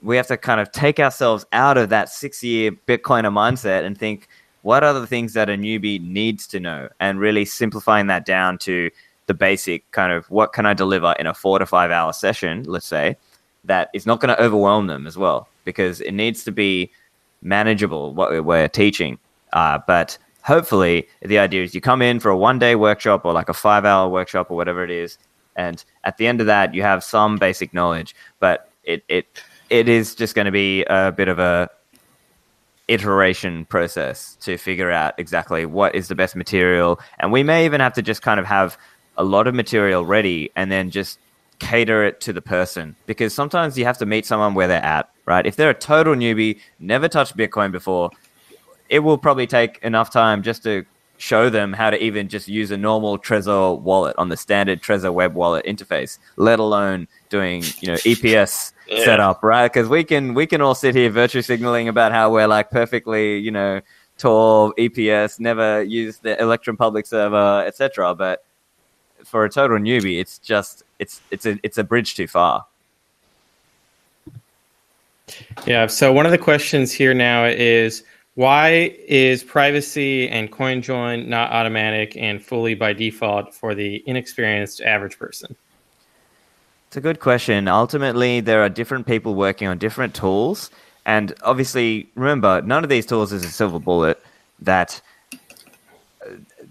[0.00, 3.98] We have to kind of take ourselves out of that six year Bitcoiner mindset and
[3.98, 4.28] think,
[4.62, 6.88] what are the things that a newbie needs to know?
[7.00, 8.90] And really simplifying that down to
[9.30, 12.64] the basic kind of what can I deliver in a four to five hour session,
[12.64, 13.16] let's say,
[13.62, 16.90] that is not going to overwhelm them as well, because it needs to be
[17.40, 19.20] manageable what we're teaching.
[19.52, 23.32] Uh, but hopefully, the idea is you come in for a one day workshop or
[23.32, 25.16] like a five hour workshop or whatever it is,
[25.54, 28.16] and at the end of that, you have some basic knowledge.
[28.40, 29.26] But it it
[29.68, 31.70] it is just going to be a bit of a
[32.88, 37.80] iteration process to figure out exactly what is the best material, and we may even
[37.80, 38.76] have to just kind of have
[39.16, 41.18] a lot of material ready and then just
[41.58, 45.10] cater it to the person because sometimes you have to meet someone where they're at,
[45.26, 45.46] right?
[45.46, 48.10] If they're a total newbie, never touched Bitcoin before,
[48.88, 50.84] it will probably take enough time just to
[51.18, 55.12] show them how to even just use a normal Trezor wallet on the standard Trezor
[55.12, 59.04] web wallet interface, let alone doing, you know, EPS Yeah.
[59.04, 59.72] setup, right?
[59.72, 63.38] Because we can we can all sit here virtue signaling about how we're like perfectly,
[63.38, 63.80] you know,
[64.18, 68.14] Tor, EPS, never used the Electrum public server, etc.
[68.16, 68.44] But
[69.24, 72.66] for a total newbie, it's just it's it's a it's a bridge too far.
[75.66, 75.86] Yeah.
[75.86, 78.04] So one of the questions here now is
[78.34, 85.18] why is privacy and CoinJoin not automatic and fully by default for the inexperienced average
[85.18, 85.54] person?
[86.88, 87.68] It's a good question.
[87.68, 90.70] Ultimately, there are different people working on different tools.
[91.06, 94.22] And obviously, remember, none of these tools is a silver bullet.
[94.60, 95.00] That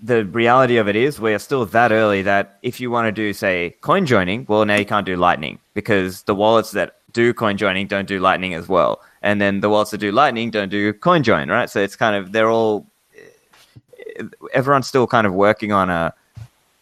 [0.02, 3.34] the reality of it is, we're still that early that if you want to do,
[3.34, 7.58] say, coin joining, well, now you can't do Lightning because the wallets that do coin
[7.58, 9.02] joining don't do Lightning as well.
[9.22, 11.70] And then the wallets that do Lightning don't do coin join, right?
[11.70, 16.14] So it's kind of, they're all, eh, everyone's still kind of working on a,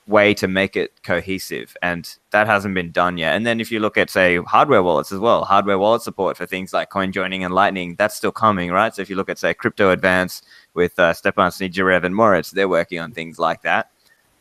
[0.07, 3.79] way to make it cohesive and that hasn't been done yet and then if you
[3.79, 7.43] look at say hardware wallets as well hardware wallet support for things like coin joining
[7.43, 10.41] and lightning that's still coming right so if you look at say crypto advance
[10.77, 13.91] with uh, Stepan Snigirev and moritz they're working on things like that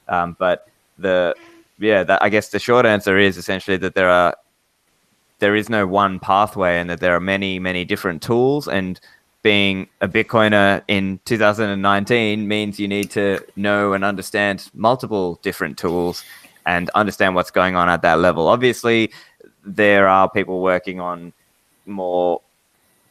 [0.06, 0.68] um, but
[0.98, 1.34] the
[1.78, 4.36] yeah that, i guess the short answer is essentially that there are
[5.40, 9.00] there is no one pathway and that there are many many different tools and
[9.46, 16.24] being a Bitcoiner in 2019 means you need to know and understand multiple different tools
[16.66, 18.48] and understand what's going on at that level.
[18.48, 19.12] Obviously,
[19.64, 21.32] there are people working on
[21.86, 22.40] more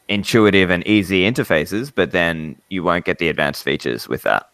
[0.08, 4.48] intuitive and easy interfaces, but then you won't get the advanced features with that.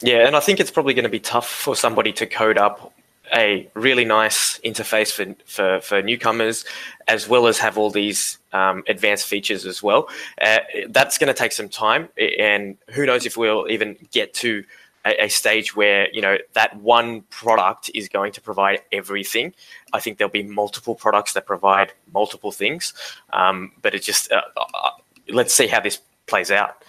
[0.00, 2.92] Yeah, and I think it's probably going to be tough for somebody to code up
[3.34, 6.64] a really nice interface for for, for newcomers,
[7.08, 10.08] as well as have all these um, advanced features as well.
[10.40, 14.64] Uh, that's going to take some time, and who knows if we'll even get to
[15.08, 19.54] a, a stage where you know that one product is going to provide everything.
[19.92, 22.92] I think there'll be multiple products that provide multiple things,
[23.32, 24.90] um, but it just uh, uh,
[25.28, 26.84] let's see how this plays out.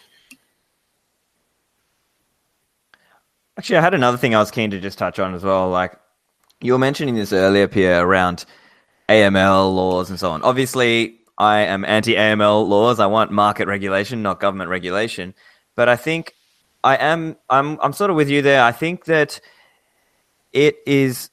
[3.57, 5.69] Actually, I had another thing I was keen to just touch on as well.
[5.69, 5.97] Like
[6.61, 8.45] you were mentioning this earlier, Pierre, around
[9.09, 10.41] AML laws and so on.
[10.43, 12.99] Obviously, I am anti AML laws.
[12.99, 15.33] I want market regulation, not government regulation.
[15.75, 16.33] But I think
[16.83, 17.35] I am.
[17.49, 17.79] I'm.
[17.81, 18.63] I'm sort of with you there.
[18.63, 19.39] I think that
[20.53, 21.29] it is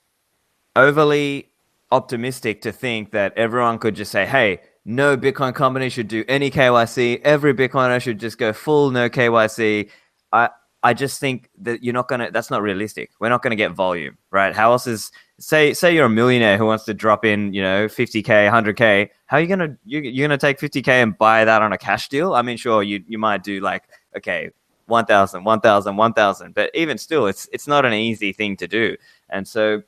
[0.74, 1.50] overly
[1.90, 6.50] optimistic to think that everyone could just say, "Hey, no Bitcoin company should do any
[6.50, 7.20] KYC.
[7.24, 9.90] Every Bitcoiner should just go full no KYC.
[10.32, 10.50] I
[10.82, 12.30] I just think that you're not gonna.
[12.30, 13.10] That's not realistic.
[13.18, 14.54] We're not gonna get volume, right?
[14.54, 17.86] How else is say say you're a millionaire who wants to drop in, you know,
[17.86, 19.08] 50k, 100k.
[19.26, 22.08] How are you gonna you, you're gonna take 50k and buy that on a cash
[22.08, 22.34] deal?
[22.34, 23.82] I mean, sure, you you might do like
[24.16, 24.50] okay,
[24.86, 28.96] 1000 1000 1000 but even still it's it's not an easy thing to do.
[29.28, 29.82] And so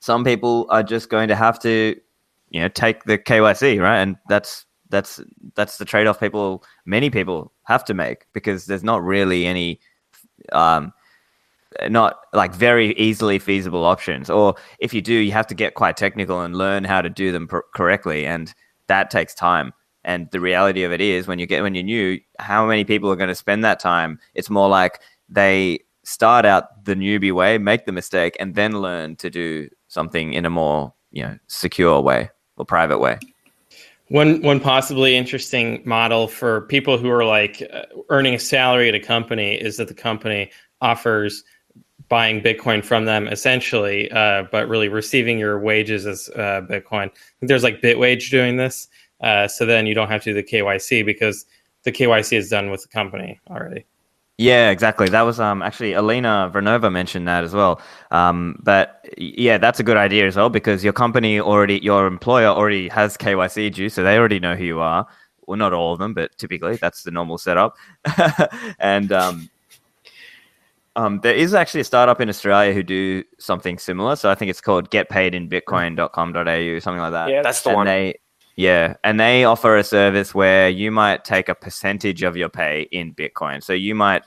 [0.00, 1.98] some people are just going to have to
[2.50, 3.98] you know take the KYC right?
[3.98, 5.20] And that's that's
[5.54, 9.80] that's the trade-off people many people have to make because there's not really any
[10.52, 10.92] um
[11.88, 14.30] not like very easily feasible options.
[14.30, 17.32] Or if you do you have to get quite technical and learn how to do
[17.32, 18.26] them pr- correctly.
[18.26, 18.54] And
[18.86, 19.72] that takes time
[20.04, 23.10] and the reality of it is, when you get when you're new, how many people
[23.10, 24.18] are going to spend that time?
[24.34, 29.16] It's more like they start out the newbie way, make the mistake, and then learn
[29.16, 33.18] to do something in a more you know secure way or private way.
[34.08, 38.94] One one possibly interesting model for people who are like uh, earning a salary at
[38.94, 40.50] a company is that the company
[40.82, 41.42] offers
[42.08, 47.10] buying Bitcoin from them essentially, uh, but really receiving your wages as uh, Bitcoin.
[47.40, 48.88] There's like Bitwage doing this.
[49.20, 51.46] Uh, so then you don't have to do the KYC because
[51.84, 53.86] the KYC is done with the company already.
[54.36, 55.08] Yeah, exactly.
[55.08, 57.80] That was um, actually Alena Vranova mentioned that as well.
[58.10, 62.48] Um, but yeah, that's a good idea as well because your company already, your employer
[62.48, 65.06] already has KYC due, so they already know who you are.
[65.46, 67.76] Well, not all of them, but typically that's the normal setup.
[68.80, 69.48] and um,
[70.96, 74.16] um, there is actually a startup in Australia who do something similar.
[74.16, 77.28] So I think it's called getpaidinbitcoin.com.au, something like that.
[77.30, 77.86] Yeah, that's the and one.
[77.86, 78.18] They,
[78.56, 82.82] yeah, and they offer a service where you might take a percentage of your pay
[82.92, 83.62] in Bitcoin.
[83.62, 84.22] So you might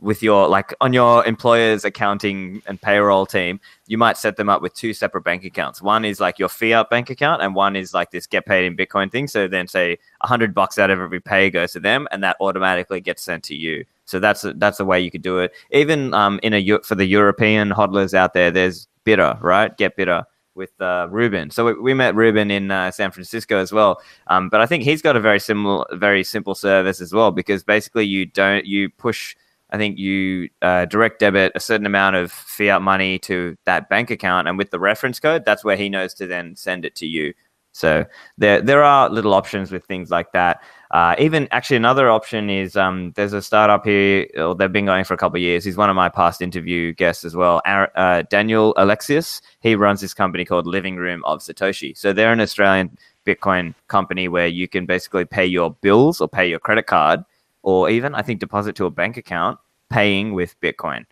[0.00, 4.62] with your like on your employer's accounting and payroll team, you might set them up
[4.62, 5.82] with two separate bank accounts.
[5.82, 8.76] One is like your fiat bank account, and one is like this get paid in
[8.76, 9.26] Bitcoin thing.
[9.26, 12.36] So then, say a hundred bucks out of every pay goes to them, and that
[12.40, 13.84] automatically gets sent to you.
[14.04, 15.52] So that's that's a way you could do it.
[15.72, 19.76] Even um, in a for the European hodlers out there, there's Bittr, right?
[19.76, 20.24] Get Bittr
[20.58, 21.50] with uh, Ruben.
[21.50, 24.02] So we, we, met Ruben in uh, San Francisco as well.
[24.26, 27.62] Um, but I think he's got a very similar, very simple service as well because
[27.62, 29.34] basically you don't you push.
[29.70, 34.10] I think you uh, direct debit a certain amount of fiat money to that bank
[34.10, 37.06] account, and with the reference code, that's where he knows to then send it to
[37.06, 37.32] you.
[37.72, 38.04] So
[38.38, 40.62] there there are little options with things like that.
[40.90, 44.26] Uh, even actually, another option is um, there's a startup here.
[44.36, 45.64] Or they've been going for a couple of years.
[45.64, 47.60] He's one of my past interview guests as well.
[47.66, 49.40] Uh, Daniel Alexiuc.
[49.60, 51.96] He runs this company called Living Room of Satoshi.
[51.96, 52.96] So they're an Australian
[53.26, 57.20] Bitcoin company where you can basically pay your bills or pay your credit card,
[57.62, 59.58] or even I think deposit to a bank account,
[59.90, 61.04] paying with Bitcoin.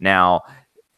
[0.00, 0.42] Now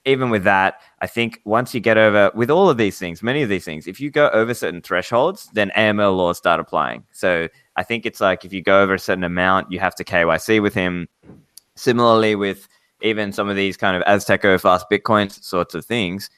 [0.07, 3.43] even with that, I think once you get over with all of these things, many
[3.43, 7.05] of these things, if you go over certain thresholds, then AML laws start applying.
[7.13, 7.49] So
[7.81, 10.61] I think it's like if you go over a certain amount, you have to KYC
[10.61, 11.09] with him.
[11.77, 12.69] Similarly, with
[13.01, 16.29] even some of these kind of Azteco fast Bitcoin sorts of things,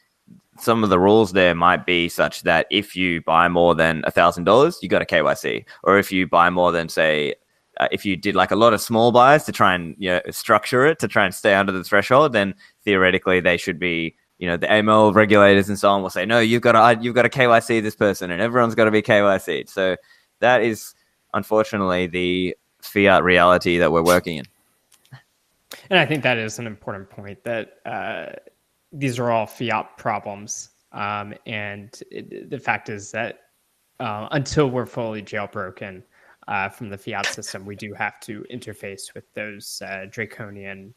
[0.61, 4.13] some of the rules there might be such that if you buy more than a
[4.13, 7.35] thousand dollars, you got a KYC, or if you buy more than say
[7.81, 10.21] uh, if you did like a lot of small buys to try and you know,
[10.31, 14.47] structure it to try and stay under the threshold, then theoretically they should be, you
[14.47, 17.23] know, the AML regulators and so on will say, no, you've got to you've got
[17.23, 19.69] to KYC this person, and everyone's got to be KYC.
[19.69, 19.97] So
[20.39, 20.95] that is
[21.35, 24.45] unfortunately the fiat reality that we're working in.
[25.91, 28.33] And I think that is an important point that uh,
[28.93, 30.71] these are all fiat problems.
[30.93, 33.41] Um, and it, the fact is that
[34.01, 36.03] uh, until we're fully jailbroken,
[36.49, 40.93] uh, from the fiat system, we do have to interface with those uh, draconian,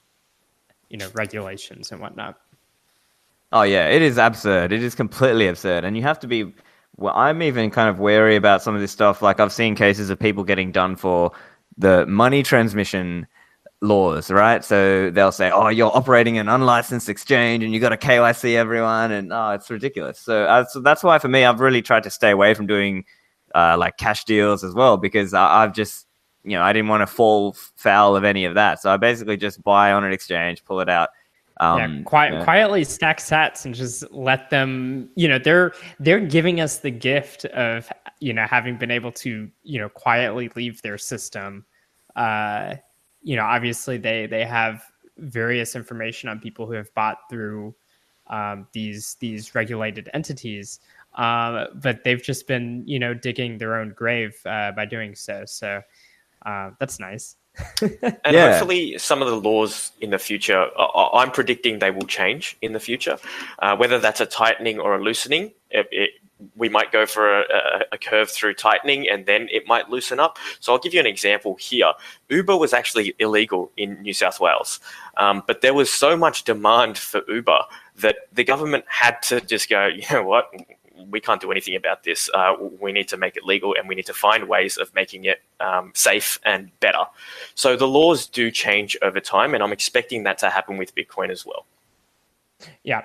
[0.90, 2.40] you know, regulations and whatnot.
[3.52, 4.72] Oh yeah, it is absurd.
[4.72, 6.54] It is completely absurd, and you have to be.
[6.98, 9.22] Well, I'm even kind of wary about some of this stuff.
[9.22, 11.32] Like I've seen cases of people getting done for
[11.78, 13.28] the money transmission
[13.82, 14.64] laws, right?
[14.64, 19.12] So they'll say, "Oh, you're operating an unlicensed exchange, and you got to KYC everyone,"
[19.12, 20.20] and oh, it's ridiculous.
[20.20, 23.06] So, uh, so that's why for me, I've really tried to stay away from doing
[23.54, 26.08] uh, like cash deals as well because I, I've just
[26.44, 28.82] you know I didn't want to fall foul of any of that.
[28.82, 31.10] So I basically just buy on an exchange, pull it out.
[31.62, 35.10] Um, yeah, quiet, quietly stack sets and just let them.
[35.16, 37.90] You know, they're they're giving us the gift of
[38.20, 41.66] you know having been able to you know quietly leave their system.
[42.16, 42.76] Uh,
[43.22, 44.84] you know, obviously they they have
[45.18, 47.74] various information on people who have bought through
[48.28, 50.80] um, these these regulated entities.
[51.16, 55.44] Um, but they've just been, you know, digging their own grave uh, by doing so.
[55.46, 55.82] So
[56.46, 57.38] uh, that's nice.
[57.82, 58.52] And yeah.
[58.52, 62.80] hopefully, some of the laws in the future, I'm predicting they will change in the
[62.80, 63.18] future.
[63.60, 66.10] Uh, whether that's a tightening or a loosening, it, it,
[66.56, 70.38] we might go for a, a, curve through tightening and then it might loosen up.
[70.60, 71.94] So I'll give you an example here.
[72.30, 74.80] Uber was actually illegal in New South Wales,
[75.18, 77.60] um, but there was so much demand for Uber
[77.98, 80.54] that the government had to just go, you know what,
[81.10, 82.30] we can't do anything about this.
[82.34, 85.26] Uh, we need to make it legal and we need to find ways of making
[85.26, 87.06] it um, safe and better.
[87.56, 91.30] So the laws do change over time, and I'm expecting that to happen with Bitcoin
[91.30, 91.66] as well.
[92.84, 93.04] Yeah.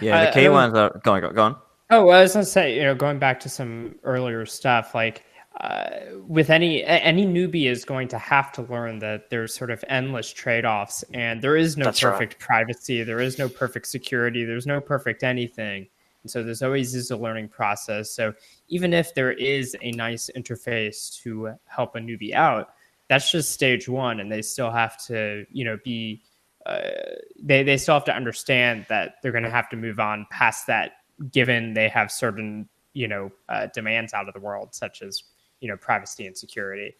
[0.00, 1.56] Yeah, the key ones are go on, go on.
[1.90, 5.24] Oh, well, I was gonna say, you know, going back to some earlier stuff, like
[5.60, 5.88] uh,
[6.26, 10.32] with any any newbie is going to have to learn that there's sort of endless
[10.32, 12.40] trade-offs and there is no That's perfect right.
[12.40, 15.86] privacy there is no perfect security there's no perfect anything
[16.24, 18.32] and so there's always is a learning process so
[18.66, 22.70] even if there is a nice interface to help a newbie out
[23.08, 26.20] that's just stage one and they still have to you know be
[26.66, 26.80] uh,
[27.42, 30.66] they, they still have to understand that they're going to have to move on past
[30.66, 30.92] that
[31.30, 35.22] given they have certain you know uh, demands out of the world such as
[35.60, 36.96] you know privacy and security.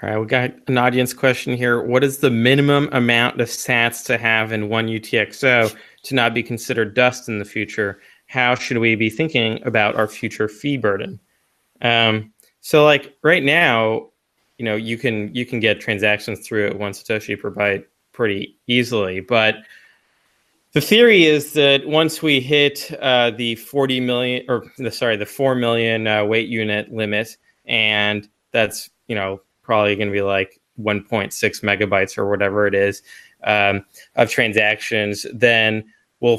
[0.00, 1.82] All right, we got an audience question here.
[1.82, 5.74] What is the minimum amount of sats to have in one UTXO
[6.04, 8.00] to not be considered dust in the future?
[8.26, 11.18] How should we be thinking about our future fee burden?
[11.82, 14.10] Um, so, like right now,
[14.58, 18.56] you know, you can you can get transactions through at one satoshi per byte pretty
[18.68, 19.56] easily, but
[20.78, 25.26] the theory is that once we hit uh, the 40 million, or the, sorry, the
[25.26, 30.60] 4 million uh, weight unit limit, and that's, you know, probably going to be like
[30.80, 31.32] 1.6
[31.64, 33.02] megabytes or whatever it is
[33.42, 35.82] um, of transactions, then
[36.20, 36.38] we'll,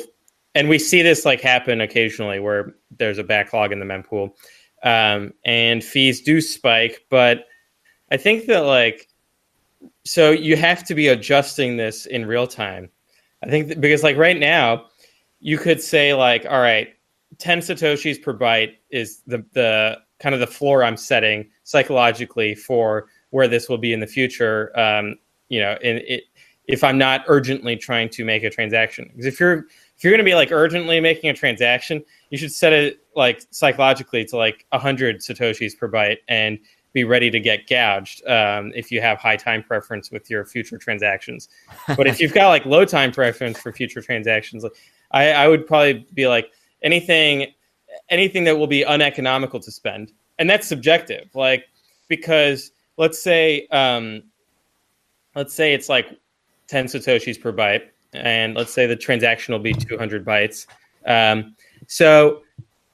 [0.55, 4.31] and we see this like happen occasionally where there's a backlog in the mempool
[4.83, 7.05] um, and fees do spike.
[7.09, 7.45] But
[8.09, 9.09] I think that like,
[10.05, 12.89] so you have to be adjusting this in real time
[13.43, 14.85] I think because like right now,
[15.39, 16.89] you could say like, all right,
[17.37, 23.07] 10 satoshis per byte is the the kind of the floor I'm setting psychologically for
[23.29, 24.77] where this will be in the future.
[24.77, 25.15] Um,
[25.47, 26.23] you know, in it,
[26.67, 29.65] if I'm not urgently trying to make a transaction, because if you're
[29.97, 33.41] if you're going to be like urgently making a transaction, you should set it like
[33.49, 36.59] psychologically to like 100 satoshis per byte and
[36.93, 40.77] be ready to get gouged um, if you have high time preference with your future
[40.77, 41.49] transactions.
[41.95, 44.65] But if you've got like low time preference for future transactions,
[45.11, 47.53] I, I would probably be like anything
[48.09, 51.29] anything that will be uneconomical to spend, and that's subjective.
[51.33, 51.65] Like
[52.07, 54.23] because let's say um,
[55.35, 56.17] let's say it's like
[56.67, 60.65] ten satoshis per byte, and let's say the transaction will be two hundred bytes.
[61.05, 61.55] Um,
[61.87, 62.41] so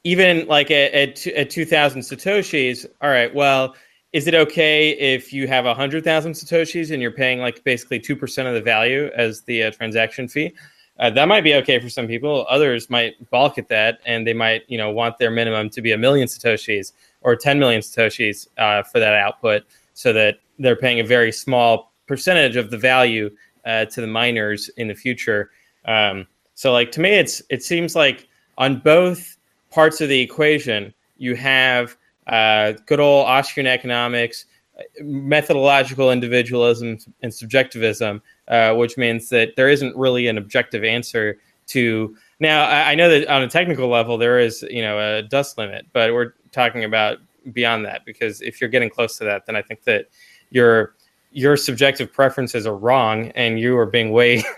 [0.05, 3.75] even like at, at, at 2000 satoshis all right well
[4.15, 8.53] is it okay if you have 100,000 Satoshis and you're paying like basically 2% of
[8.53, 10.53] the value as the uh, transaction fee?
[10.97, 12.45] Uh, that might be okay for some people.
[12.49, 15.91] Others might balk at that and they might, you know, want their minimum to be
[15.91, 16.93] a million Satoshis
[17.23, 19.63] or 10 million Satoshis uh, for that output
[19.95, 23.29] so that they're paying a very small percentage of the value
[23.65, 25.51] uh, to the miners in the future.
[25.83, 29.35] Um, so like to me, it's, it seems like on both
[29.71, 31.97] parts of the equation, you have
[32.27, 34.45] uh, good old Austrian economics,
[35.01, 42.15] methodological individualism and subjectivism, uh, which means that there isn't really an objective answer to.
[42.39, 45.57] Now, I, I know that on a technical level there is, you know, a dust
[45.57, 47.19] limit, but we're talking about
[47.53, 50.07] beyond that because if you're getting close to that, then I think that
[50.49, 50.94] you're
[51.35, 54.41] your subjective preferences are wrong and you are being way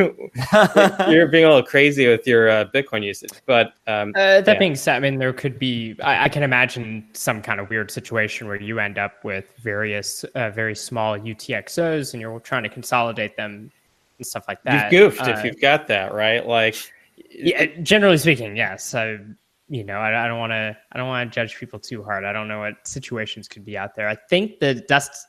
[1.09, 4.59] you're being a little crazy with your uh, bitcoin usage but um, uh, that yeah.
[4.59, 7.89] being said i mean there could be I, I, can imagine some kind of weird
[7.89, 12.69] situation where you end up with various uh, very small utxos and you're trying to
[12.69, 13.71] consolidate them
[14.19, 16.45] and stuff like that you've goofed if uh, you've got that right?
[16.45, 16.75] Like
[17.31, 18.93] yeah, generally speaking yes.
[18.93, 19.17] I,
[19.69, 22.23] you know I, I don't want to i don't want to judge people too hard.
[22.23, 24.07] I don't know what situations could be out there.
[24.07, 25.27] I think the dust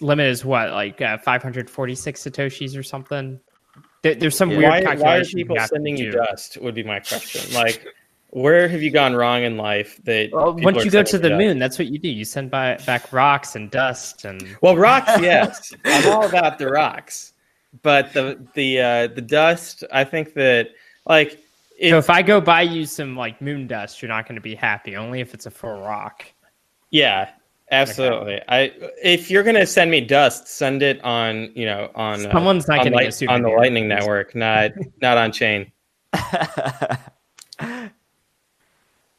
[0.00, 3.40] limit is what like uh, 546 satoshis or something?
[4.02, 4.58] There, there's some yeah.
[4.58, 7.52] weird why, why are people sending you dust would be my question.
[7.54, 7.86] Like
[8.30, 11.38] where have you gone wrong in life that well, once you go to the dust?
[11.38, 12.08] moon that's what you do.
[12.08, 15.72] You send by, back rocks and dust and well rocks yes.
[15.84, 17.32] I'm all about the rocks.
[17.82, 20.70] But the the uh the dust i think that
[21.06, 21.40] like
[21.76, 24.40] if, so if i go buy you some like moon dust you're not going to
[24.40, 26.24] be happy only if it's a full rock.
[26.90, 27.30] Yeah
[27.70, 28.34] Absolutely.
[28.34, 28.44] Okay.
[28.48, 32.68] I if you're gonna send me dust, send it on you know on uh, someone's
[32.68, 35.72] uh, not getting light, on the Lightning Network, not not on chain.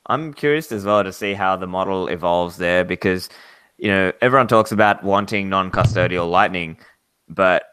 [0.08, 3.30] I'm curious as well to see how the model evolves there because
[3.78, 6.78] you know everyone talks about wanting non-custodial Lightning,
[7.28, 7.64] but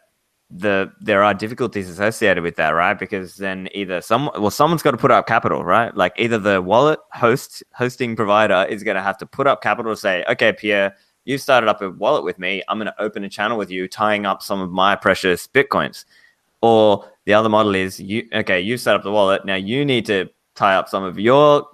[0.55, 2.97] the there are difficulties associated with that, right?
[2.97, 5.95] Because then either some well someone's got to put up capital, right?
[5.97, 9.91] Like either the wallet host hosting provider is going to have to put up capital
[9.93, 10.95] to say, okay, Pierre,
[11.25, 12.61] you started up a wallet with me.
[12.67, 16.05] I'm going to open a channel with you, tying up some of my precious bitcoins.
[16.61, 19.45] Or the other model is you okay, you set up the wallet.
[19.45, 21.67] Now you need to tie up some of your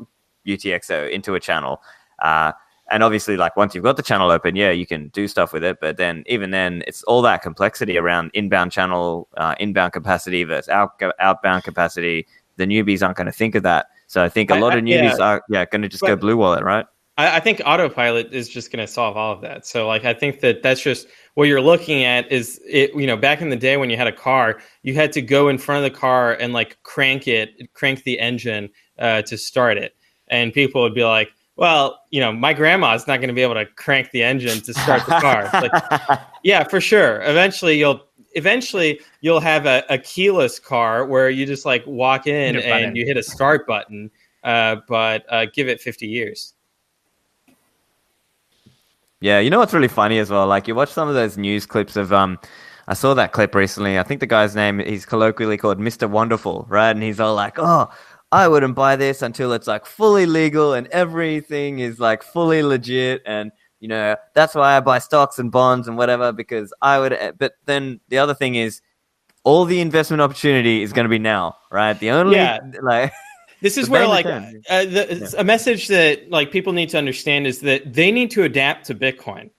[0.47, 1.81] UTXO into a channel.
[2.19, 2.53] Uh,
[2.91, 5.63] and obviously like once you've got the channel open yeah you can do stuff with
[5.63, 5.79] it.
[5.79, 10.69] But then even then it's all that complexity around inbound channel uh, inbound capacity versus
[10.69, 12.27] out, outbound capacity.
[12.57, 13.87] The newbies aren't going to think of that.
[14.07, 15.25] So i think a lot I, of newbies yeah.
[15.25, 16.85] are yeah going to just but, go blue wallet right?
[17.17, 19.65] I, I think autopilot is just going to solve all of that.
[19.65, 23.17] So like i think that that's just what you're looking at is it you know
[23.17, 25.85] back in the day when you had a car you had to go in front
[25.85, 28.69] of the car and like crank it crank the engine
[28.99, 29.95] uh, to start it.
[30.27, 33.55] And people would be like well, you know, my grandma's not going to be able
[33.55, 35.49] to crank the engine to start the car.
[35.53, 37.21] like, yeah, for sure.
[37.23, 38.01] Eventually, you'll
[38.33, 43.05] eventually you'll have a, a keyless car where you just like walk in and you
[43.05, 44.09] hit a start button.
[44.41, 46.53] Uh, but uh, give it 50 years.
[49.19, 50.47] Yeah, you know what's really funny as well?
[50.47, 52.39] Like you watch some of those news clips of um
[52.87, 53.99] I saw that clip recently.
[53.99, 56.09] I think the guy's name he's colloquially called Mr.
[56.09, 56.91] Wonderful, right?
[56.91, 57.91] And he's all like, "Oh,
[58.31, 63.23] I wouldn't buy this until it's like fully legal and everything is like fully legit.
[63.25, 67.13] And, you know, that's why I buy stocks and bonds and whatever because I would.
[67.13, 68.81] Eh, but then the other thing is
[69.43, 71.97] all the investment opportunity is going to be now, right?
[71.99, 72.59] The only, yeah.
[72.83, 73.11] like,
[73.61, 75.39] this is where like uh, the, yeah.
[75.39, 78.95] a message that like people need to understand is that they need to adapt to
[78.95, 79.49] bitcoin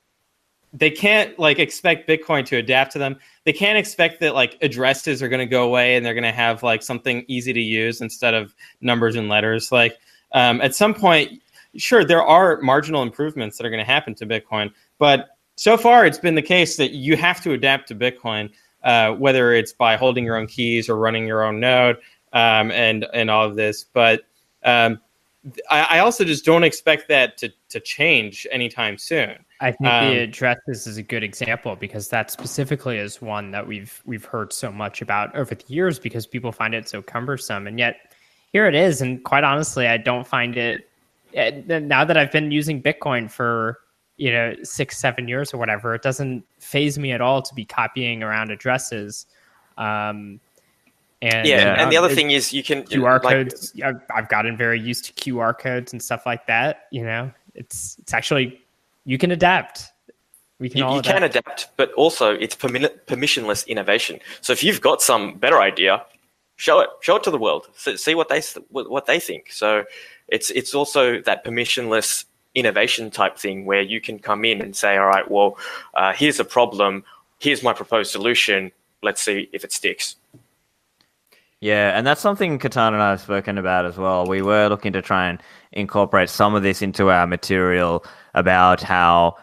[0.72, 3.16] they can't like expect bitcoin to adapt to them.
[3.44, 6.32] They can't expect that like addresses are going to go away and they're going to
[6.32, 9.72] have like something easy to use instead of numbers and letters.
[9.72, 9.98] Like
[10.32, 11.42] um, at some point
[11.76, 16.04] sure there are marginal improvements that are going to happen to bitcoin but so far
[16.04, 18.50] it's been the case that you have to adapt to bitcoin
[18.82, 21.96] uh, whether it's by holding your own keys or running your own node
[22.32, 23.84] um, and and all of this.
[23.84, 24.22] But
[24.64, 25.00] um,
[25.70, 30.08] I, I also just don't expect that to, to change anytime soon I think um,
[30.08, 34.52] the addresses is a good example because that specifically is one that we've we've heard
[34.52, 38.14] so much about over the years because people find it so cumbersome, and yet
[38.52, 39.02] here it is.
[39.02, 40.88] And quite honestly, I don't find it
[41.34, 43.78] now that I've been using Bitcoin for
[44.16, 45.94] you know six seven years or whatever.
[45.94, 49.26] It doesn't faze me at all to be copying around addresses.
[49.76, 50.40] Um,
[51.20, 53.74] and yeah, and the other thing is you can QR like, codes.
[53.84, 56.86] I've, I've gotten very used to QR codes and stuff like that.
[56.90, 58.62] You know, it's it's actually
[59.10, 59.90] you can adapt.
[60.60, 61.14] We can you, all you adapt.
[61.14, 64.20] can adapt, but also it's permissionless innovation.
[64.40, 66.04] So if you've got some better idea,
[66.54, 68.40] show it, show it to the world, see what they
[68.70, 69.50] what they think.
[69.50, 69.84] So
[70.28, 74.96] it's it's also that permissionless innovation type thing where you can come in and say,
[74.96, 75.58] all right, well,
[75.94, 77.02] uh, here's a problem,
[77.40, 78.70] here's my proposed solution.
[79.02, 80.14] Let's see if it sticks.
[81.60, 84.24] Yeah, and that's something Ketan and I have spoken about as well.
[84.26, 85.42] We were looking to try and
[85.72, 88.04] incorporate some of this into our material
[88.34, 89.36] about how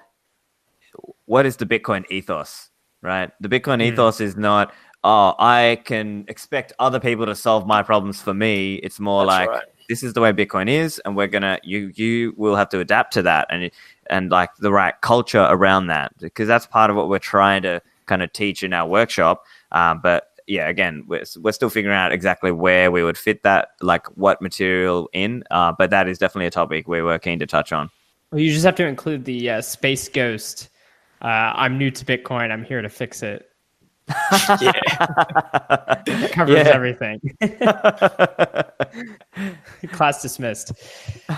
[1.25, 2.69] what is the Bitcoin ethos,
[3.01, 3.31] right?
[3.41, 3.91] The Bitcoin mm.
[3.91, 4.73] ethos is not,
[5.03, 8.75] oh, I can expect other people to solve my problems for me.
[8.75, 9.63] It's more That's like right.
[9.89, 13.13] this is the way Bitcoin is, and we're gonna you you will have to adapt
[13.13, 13.69] to that and
[14.09, 17.81] and like the right culture around that because that's part of what we're trying to
[18.05, 19.43] kind of teach in our workshop.
[19.71, 23.71] Um, but yeah, again, we're, we're still figuring out exactly where we would fit that,
[23.81, 25.43] like what material in.
[25.51, 27.89] Uh, but that is definitely a topic we were keen to touch on.
[28.31, 30.69] Well, you just have to include the uh, Space Ghost.
[31.21, 32.51] Uh, I'm new to Bitcoin.
[32.51, 33.49] I'm here to fix it.
[34.61, 34.71] yeah.
[36.05, 36.71] it covers yeah.
[36.73, 37.19] everything.
[39.91, 40.71] Class dismissed.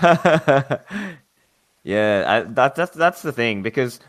[1.83, 3.99] yeah, I, that, that's that's the thing because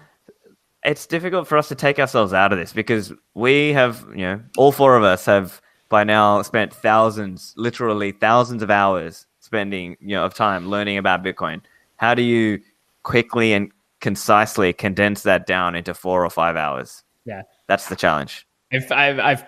[0.84, 4.40] it's difficult for us to take ourselves out of this because we have, you know,
[4.56, 10.16] all four of us have by now spent thousands, literally thousands of hours spending, you
[10.16, 11.60] know, of time learning about Bitcoin.
[11.96, 12.60] How do you
[13.02, 13.70] quickly and
[14.00, 17.02] concisely condense that down into four or five hours.
[17.24, 18.46] Yeah, that's the challenge.
[18.70, 19.44] If I've, I've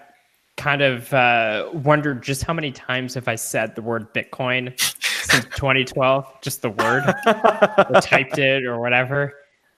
[0.57, 4.79] kind of uh, wondered just how many times have I said the word Bitcoin
[5.31, 9.35] since 2012, just the word, or typed it or whatever.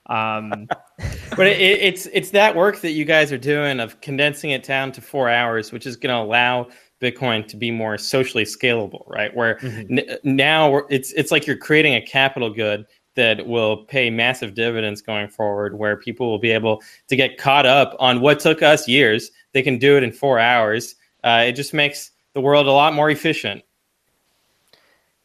[0.07, 0.69] Um,
[1.37, 4.93] but it, it's it's that work that you guys are doing of condensing it down
[4.93, 6.69] to four hours, which is going to allow
[7.01, 9.35] Bitcoin to be more socially scalable, right?
[9.35, 9.99] Where mm-hmm.
[9.99, 15.01] n- now it's it's like you're creating a capital good that will pay massive dividends
[15.01, 18.89] going forward, where people will be able to get caught up on what took us
[18.89, 19.31] years.
[19.53, 20.97] They can do it in four hours.
[21.23, 23.63] Uh, it just makes the world a lot more efficient.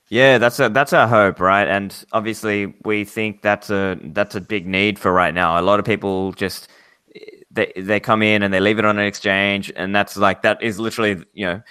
[0.10, 1.68] Yeah, that's a that's our hope, right?
[1.68, 5.60] And obviously, we think that's a that's a big need for right now.
[5.60, 6.68] A lot of people just
[7.52, 10.62] they they come in and they leave it on an exchange, and that's like that
[10.64, 11.62] is literally you know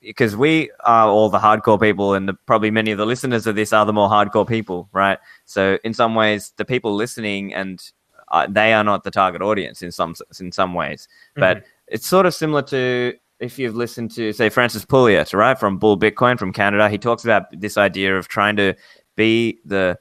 [0.00, 3.56] because we are all the hardcore people, and the, probably many of the listeners of
[3.56, 5.18] this are the more hardcore people, right?
[5.44, 7.82] So in some ways, the people listening and
[8.30, 11.40] uh, they are not the target audience in some in some ways, mm-hmm.
[11.40, 15.78] but it's sort of similar to if you've listened to say Francis Pouliot, right, from
[15.78, 16.88] Bull Bitcoin from Canada.
[16.88, 18.74] He talks about this idea of trying to
[19.16, 19.98] be the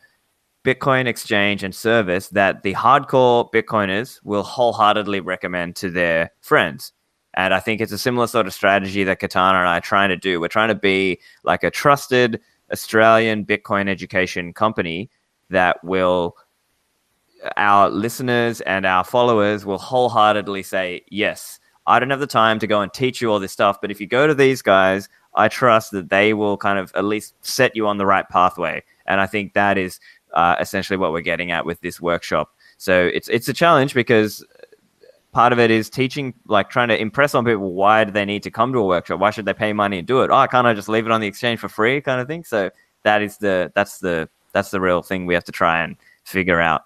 [0.66, 6.92] Bitcoin exchange and service that the hardcore Bitcoiners will wholeheartedly recommend to their friends.
[7.38, 10.10] And I think it's a similar sort of strategy that Ketan and I are trying
[10.10, 10.42] to do.
[10.42, 15.12] We're trying to be like a trusted Australian Bitcoin education company
[15.52, 16.36] that will,
[17.56, 22.66] our listeners and our followers will wholeheartedly say, yes, I don't have the time to
[22.66, 23.80] go and teach you all this stuff.
[23.80, 27.06] But if you go to these guys, I trust that they will kind of at
[27.06, 28.84] least set you on the right pathway.
[29.06, 30.00] And I think that is
[30.34, 32.52] uh, essentially what we're getting at with this workshop.
[32.78, 34.44] So it's it's a challenge because
[35.38, 38.42] part of it is teaching, like trying to impress on people why do they need
[38.42, 39.20] to come to a workshop?
[39.20, 40.32] Why should they pay money and do it?
[40.32, 42.44] Oh, can't I just leave it on the exchange for free, kind of thing?
[42.44, 42.72] So
[43.04, 46.60] that is the that's the that's the real thing we have to try and figure
[46.60, 46.86] out.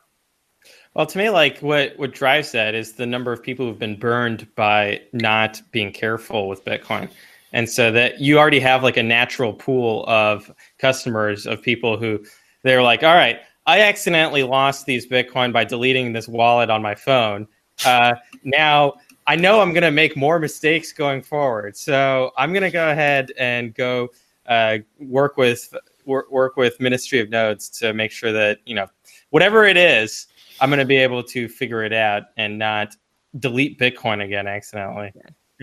[0.96, 3.98] Well, to me, like what what drives that is the number of people who've been
[3.98, 7.10] burned by not being careful with Bitcoin,
[7.54, 12.20] and so that you already have like a natural pool of customers of people who
[12.64, 16.96] they're like, all right, I accidentally lost these Bitcoin by deleting this wallet on my
[16.96, 17.48] phone
[17.86, 18.96] uh, now,
[19.28, 22.90] I know I'm going to make more mistakes going forward, so I'm going to go
[22.90, 24.10] ahead and go
[24.48, 25.74] uh, work with
[26.06, 28.88] work, work with Ministry of Nodes to make sure that you know
[29.30, 30.28] whatever it is,
[30.60, 32.96] I'm going to be able to figure it out and not
[33.40, 35.14] delete Bitcoin again accidentally.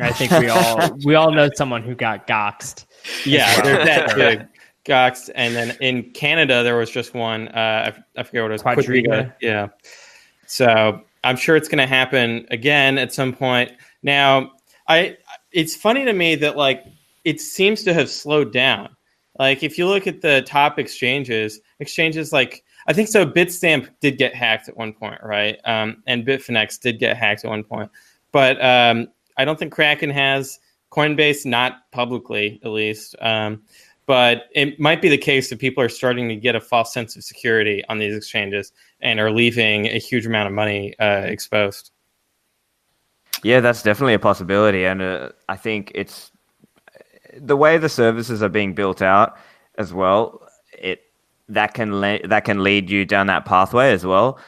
[0.01, 2.87] I think we all we all know someone who got goxed.
[3.25, 3.65] Yeah, well.
[3.65, 4.47] there's that too.
[4.85, 7.49] Goxed, and then in Canada there was just one.
[7.49, 8.63] Uh, I, I forget what it was.
[8.63, 9.33] Quadriga.
[9.41, 9.69] Yeah.
[10.47, 13.73] So I'm sure it's going to happen again at some point.
[14.03, 14.53] Now,
[14.89, 15.17] I
[15.53, 16.85] it's funny to me that like
[17.25, 18.95] it seems to have slowed down.
[19.39, 23.27] Like if you look at the top exchanges, exchanges like I think so.
[23.27, 25.59] Bitstamp did get hacked at one point, right?
[25.65, 27.91] Um, and Bitfinex did get hacked at one point,
[28.33, 30.59] but um, I don't think Kraken has.
[30.91, 33.15] Coinbase, not publicly, at least.
[33.21, 33.63] Um,
[34.09, 37.15] but it might be the case that people are starting to get a false sense
[37.15, 41.91] of security on these exchanges and are leaving a huge amount of money uh, exposed.
[43.45, 46.33] Yeah, that's definitely a possibility, and uh, I think it's
[47.37, 49.37] the way the services are being built out
[49.77, 50.49] as well.
[50.73, 51.03] It
[51.51, 54.41] that can le- that can lead you down that pathway as well.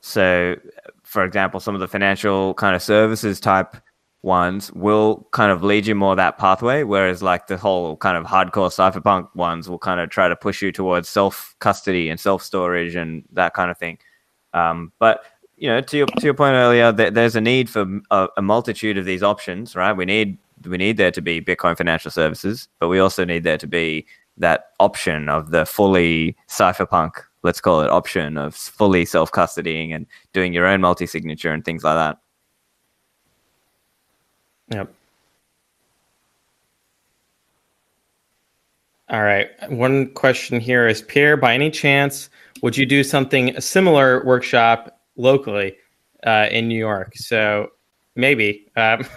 [0.00, 0.56] So,
[1.02, 3.76] for example, some of the financial kind of services type
[4.22, 8.24] ones will kind of lead you more that pathway, whereas like the whole kind of
[8.24, 12.42] hardcore cypherpunk ones will kind of try to push you towards self custody and self
[12.42, 13.98] storage and that kind of thing.
[14.52, 15.24] Um, but
[15.56, 18.42] you know, to your to your point earlier, th- there's a need for a, a,
[18.42, 19.92] multitude of these options, right?
[19.92, 23.58] We need we need there to be Bitcoin financial services, but we also need there
[23.58, 24.06] to be
[24.38, 27.12] that option of the fully cypherpunk,
[27.42, 31.64] let's call it option of fully self custodying and doing your own multi signature and
[31.64, 32.18] things like that.
[34.70, 34.92] Yep.
[39.10, 39.48] All right.
[39.68, 42.30] One question here is Pierre, by any chance,
[42.62, 45.76] would you do something a similar workshop locally
[46.24, 47.16] uh, in New York?
[47.16, 47.72] So
[48.14, 48.68] maybe.
[48.76, 49.04] Um,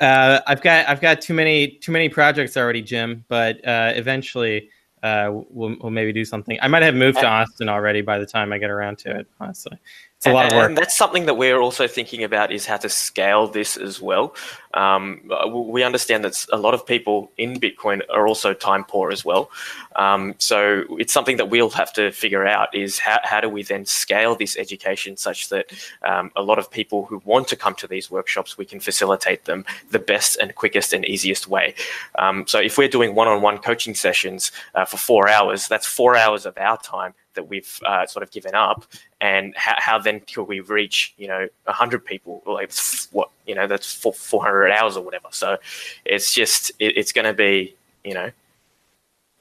[0.00, 3.24] uh, I've got I've got too many too many projects already, Jim.
[3.28, 4.68] But uh, eventually,
[5.02, 6.58] uh, we'll, we'll maybe do something.
[6.60, 9.26] I might have moved to Austin already by the time I get around to it.
[9.40, 9.78] Honestly,
[10.24, 10.68] it's a lot of work.
[10.68, 14.36] And that's something that we're also thinking about is how to scale this as well.
[14.74, 19.24] Um, we understand that a lot of people in Bitcoin are also time poor as
[19.24, 19.50] well.
[19.96, 23.64] Um, so it's something that we'll have to figure out is how, how do we
[23.64, 25.72] then scale this education such that
[26.06, 29.46] um, a lot of people who want to come to these workshops, we can facilitate
[29.46, 31.74] them the best and quickest and easiest way.
[32.14, 36.46] Um, so if we're doing one-on-one coaching sessions uh, for four hours, that's four hours
[36.46, 38.84] of our time that we've uh, sort of given up
[39.20, 42.42] and how, how, then could we reach you know 100 people?
[42.46, 42.72] Like
[43.12, 45.28] what you know that's 400 hours or whatever.
[45.30, 45.58] So
[46.04, 47.74] it's just it, it's going to be
[48.04, 48.30] you know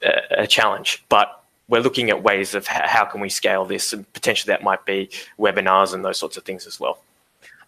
[0.03, 1.03] a, a, challenge.
[1.09, 3.93] But we're looking at ways of how can we scale this?
[3.93, 6.99] And potentially that might be webinars and those sorts of things as well.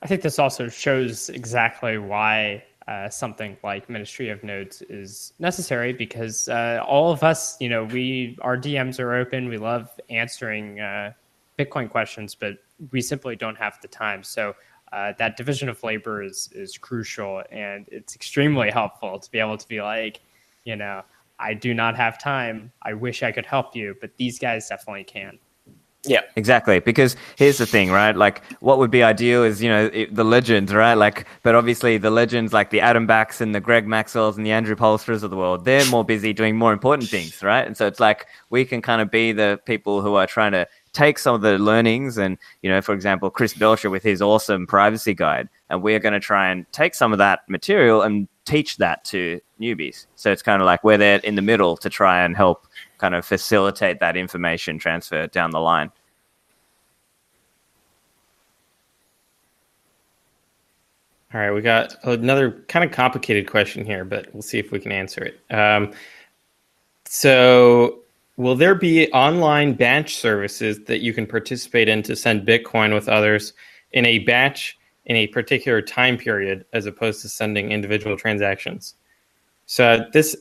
[0.01, 5.93] I think this also shows exactly why uh, something like Ministry of Nodes is necessary
[5.93, 9.47] because uh, all of us, you know, we our DMs are open.
[9.47, 11.13] We love answering uh,
[11.57, 12.57] Bitcoin questions, but
[12.91, 14.23] we simply don't have the time.
[14.23, 14.55] So
[14.91, 19.57] uh, that division of labor is is crucial, and it's extremely helpful to be able
[19.57, 20.21] to be like,
[20.65, 21.03] you know,
[21.39, 22.71] I do not have time.
[22.81, 25.39] I wish I could help you, but these guys definitely can.
[26.05, 26.79] Yeah, exactly.
[26.79, 28.15] Because here's the thing, right?
[28.15, 30.95] Like, what would be ideal is you know it, the legends, right?
[30.95, 34.51] Like, but obviously the legends like the Adam Backs and the Greg Maxwell's and the
[34.51, 37.65] Andrew Poelstras of the world, they're more busy doing more important things, right?
[37.65, 40.67] And so it's like we can kind of be the people who are trying to
[40.91, 44.67] take some of the learnings and you know, for example, Chris Belcher with his awesome
[44.67, 48.75] privacy guide, and we're going to try and take some of that material and teach
[48.77, 50.05] that to newbies.
[50.15, 52.67] So it's kind of like we're there in the middle to try and help
[52.97, 55.91] kind of facilitate that information transfer down the line.
[61.33, 64.79] All right, we got another kind of complicated question here, but we'll see if we
[64.79, 65.39] can answer it.
[65.49, 65.91] Um,
[67.05, 68.01] so,
[68.37, 73.09] will there be online batch services that you can participate in to send Bitcoin with
[73.09, 73.53] others
[73.93, 78.93] in a batch in a particular time period as opposed to sending individual transactions?
[79.65, 80.35] So, this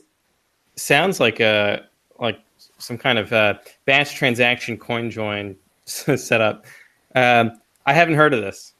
[0.75, 1.87] sounds like a
[2.19, 2.39] like
[2.77, 3.55] some kind of uh,
[3.85, 5.55] batch transaction coin join
[5.85, 6.65] setup.
[7.15, 8.73] Um, I haven't heard of this.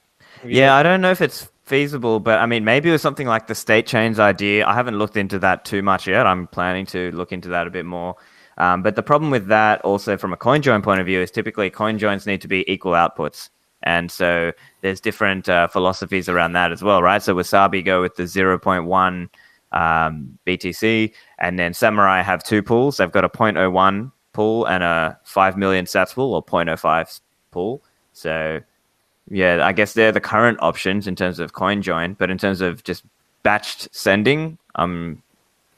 [0.46, 3.48] Yeah, I don't know if it's feasible, but I mean, maybe it was something like
[3.48, 4.66] the state chains idea.
[4.66, 6.28] I haven't looked into that too much yet.
[6.28, 8.16] I'm planning to look into that a bit more.
[8.58, 11.32] Um, but the problem with that, also from a coin join point of view, is
[11.32, 13.50] typically coin joins need to be equal outputs.
[13.84, 17.22] And so there's different uh, philosophies around that as well, right?
[17.22, 19.30] So Wasabi go with the 0.1
[19.74, 22.98] um, BTC, and then Samurai have two pools.
[22.98, 27.20] They've got a 0.01 pool and a 5 million sats pool or 0.05
[27.52, 27.84] pool.
[28.14, 28.62] So
[29.30, 32.62] yeah, I guess they're the current options in terms of coin join, but in terms
[32.62, 33.04] of just
[33.44, 35.22] batched sending, um,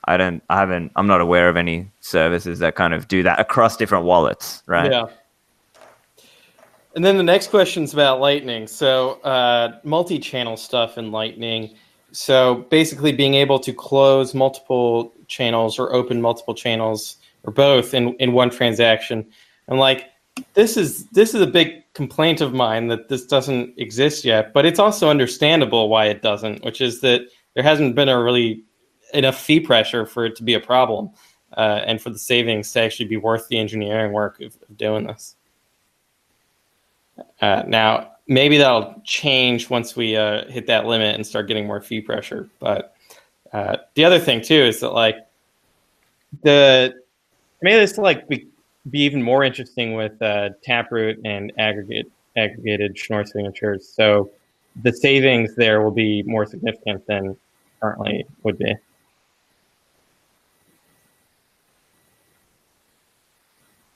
[0.06, 3.39] I don't, I haven't, I'm not aware of any services that kind of do that
[3.39, 4.91] across different wallets, right?
[4.91, 5.06] Yeah.
[6.96, 8.68] And then the next question is about Lightning.
[8.68, 11.76] So uh, multi-channel stuff in Lightning.
[12.16, 18.13] So basically, being able to close multiple channels or open multiple channels or both in,
[18.16, 19.26] in one transaction.
[19.68, 20.09] And like
[20.53, 24.66] this is this is a big complaint of mine that this doesn't exist yet, but
[24.66, 27.22] it's also understandable why it doesn't, which is that
[27.53, 28.63] there hasn't been a really
[29.13, 31.09] enough fee pressure for it to be a problem,
[31.57, 35.07] uh, and for the savings to actually be worth the engineering work of, of doing
[35.07, 35.36] this.
[37.41, 41.82] Uh, now, maybe that'll change once we uh, hit that limit and start getting more
[41.82, 42.50] fee pressure.
[42.60, 42.96] But
[43.54, 45.18] uh, the other thing too is that like
[46.44, 46.94] the
[47.62, 48.48] maybe this like be
[48.90, 53.88] be even more interesting with uh, Taproot and aggregate aggregated Schnorr signatures.
[53.88, 54.30] So
[54.84, 57.38] the savings there will be more significant than
[57.80, 58.76] currently would be.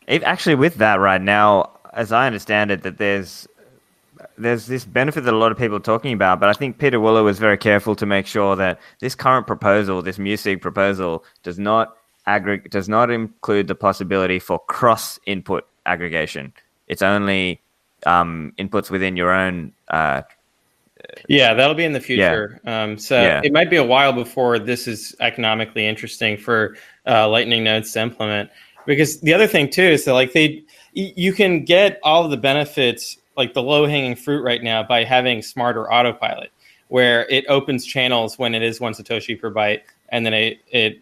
[0.07, 3.47] Actually, with that right now, as I understand it, that there's
[4.39, 6.99] there's this benefit that a lot of people are talking about, but I think Pieter
[6.99, 11.59] Wuille was very careful to make sure that this current proposal, this MuSig proposal, does
[11.59, 16.53] not aggregate does not include the possibility for cross input aggregation.
[16.87, 17.61] It's only
[18.05, 19.73] um, inputs within your own.
[19.89, 20.21] Uh,
[21.27, 22.59] yeah, that'll be in the future.
[22.63, 22.83] Yeah.
[22.83, 23.41] Um, so yeah.
[23.43, 26.75] it might be a while before this is economically interesting for
[27.07, 28.49] uh, Lightning nodes to implement.
[28.85, 30.63] Because the other thing too is that like they,
[30.93, 35.03] you can get all of the benefits, like the low hanging fruit right now, by
[35.03, 36.51] having smarter autopilot,
[36.89, 41.01] where it opens channels when it is one satoshi per byte, and then it it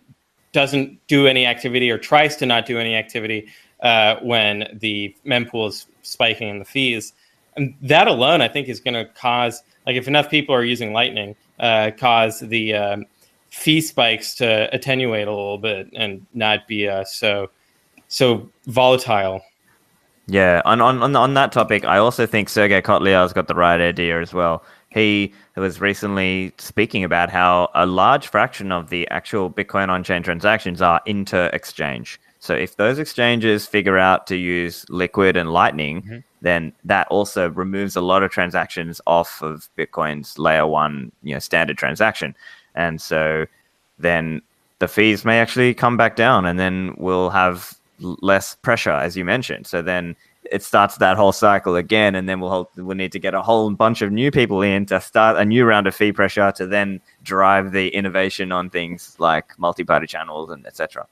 [0.53, 3.47] doesn't do any activity or tries to not do any activity
[3.81, 7.13] uh, when the mempool is spiking in the fees.
[7.57, 10.93] And that alone, I think, is going to cause, like, if enough people are using
[10.93, 13.05] Lightning, uh, cause the um,
[13.49, 17.49] fee spikes to attenuate a little bit and not be uh, so
[18.07, 19.41] so volatile.
[20.27, 24.21] Yeah, on, on on that topic, I also think Sergej Kotliar's got the right idea
[24.21, 24.63] as well.
[24.89, 30.23] He was recently speaking about how a large fraction of the actual Bitcoin on chain
[30.23, 32.19] transactions are inter exchange.
[32.39, 36.17] So if those exchanges figure out to use Liquid and Lightning, mm-hmm.
[36.41, 41.39] then that also removes a lot of transactions off of Bitcoin's layer one, you know,
[41.39, 42.35] standard transaction.
[42.75, 43.45] And so
[43.97, 44.41] then
[44.79, 49.25] the fees may actually come back down and then we'll have less pressure, as you
[49.25, 49.67] mentioned.
[49.67, 50.15] So then
[50.51, 53.69] it starts that whole cycle again, and then we'll we'll need to get a whole
[53.71, 57.01] bunch of new people in to start a new round of fee pressure to then
[57.23, 61.05] drive the innovation on things like multi-party channels and etc.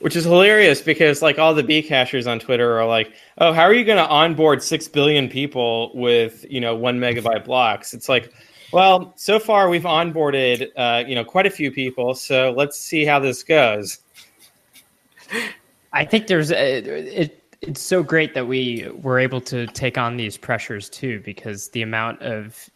[0.00, 3.74] Which is hilarious because like all the Bcashers on Twitter are like, "Oh, how are
[3.74, 8.32] you going to onboard six billion people with you know one megabyte blocks?" It's like,
[8.72, 13.04] well, so far we've onboarded uh, you know quite a few people, so let's see
[13.04, 13.98] how this goes.
[15.92, 16.78] I think there's a,
[17.20, 21.68] it it's so great that we were able to take on these pressures too, because
[21.70, 22.68] the amount of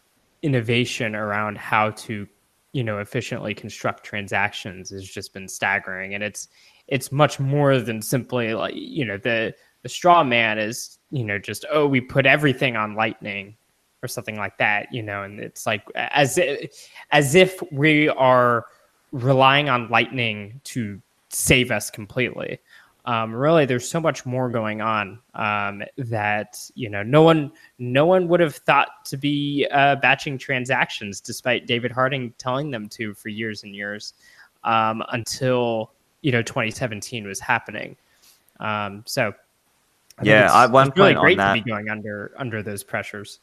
[0.43, 2.25] innovation around how to,
[2.71, 6.47] you know, efficiently construct transactions has just been staggering, and it's
[6.87, 9.53] it's much more than simply like you know the
[9.83, 13.55] the straw man is you know just oh we put everything on lightning
[14.03, 18.65] or something like that you know and it's like as if, as if we are
[19.11, 22.59] relying on lightning to save us completely
[23.07, 28.05] um, really there's so much more going on um, that you know no one no
[28.05, 33.15] one would have thought to be uh, batching transactions despite david harding telling them to
[33.15, 34.13] for years and years
[34.63, 35.91] um, until
[36.21, 37.95] you know 2017 was happening.
[38.59, 39.33] Um, so
[40.19, 42.83] I yeah at one really point great on that to be going under under those
[42.83, 43.39] pressures.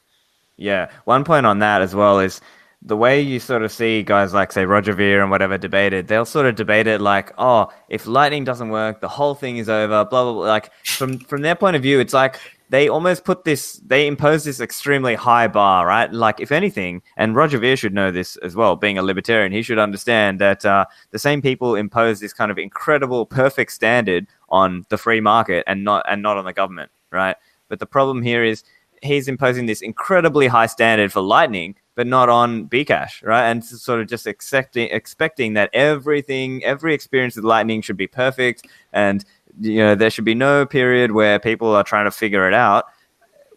[0.56, 2.40] Yeah one point on that as well is
[2.84, 6.26] the way you sort of see guys like say Roger Ver and whatever debated, they'll
[6.26, 10.04] sort of debate it like, oh, if lightning doesn't work, the whole thing is over.
[10.04, 10.42] Blah blah blah.
[10.42, 12.38] Like from from their point of view, it's like
[12.70, 16.12] they almost put this, they impose this extremely high bar, right?
[16.12, 19.62] Like if anything, and Roger Ver should know this as well, being a libertarian, he
[19.62, 24.84] should understand that uh, the same people impose this kind of incredible, perfect standard on
[24.88, 27.36] the free market and not and not on the government, right?
[27.68, 28.64] But the problem here is
[29.04, 33.48] he's imposing this incredibly high standard for lightning but not on Bcash, right?
[33.48, 38.66] And sort of just expecting expecting that everything, every experience with Lightning should be perfect,
[38.92, 39.24] and
[39.60, 42.86] you know there should be no period where people are trying to figure it out,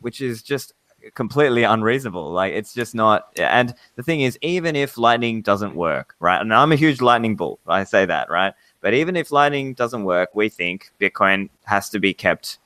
[0.01, 0.73] which is just
[1.15, 2.31] completely unreasonable.
[2.31, 3.27] Like it's just not.
[3.37, 6.39] And the thing is, even if Lightning doesn't work, right?
[6.39, 7.59] And I'm a huge Lightning bull.
[7.67, 8.53] I say that, right?
[8.81, 12.59] But even if Lightning doesn't work, we think Bitcoin has to be kept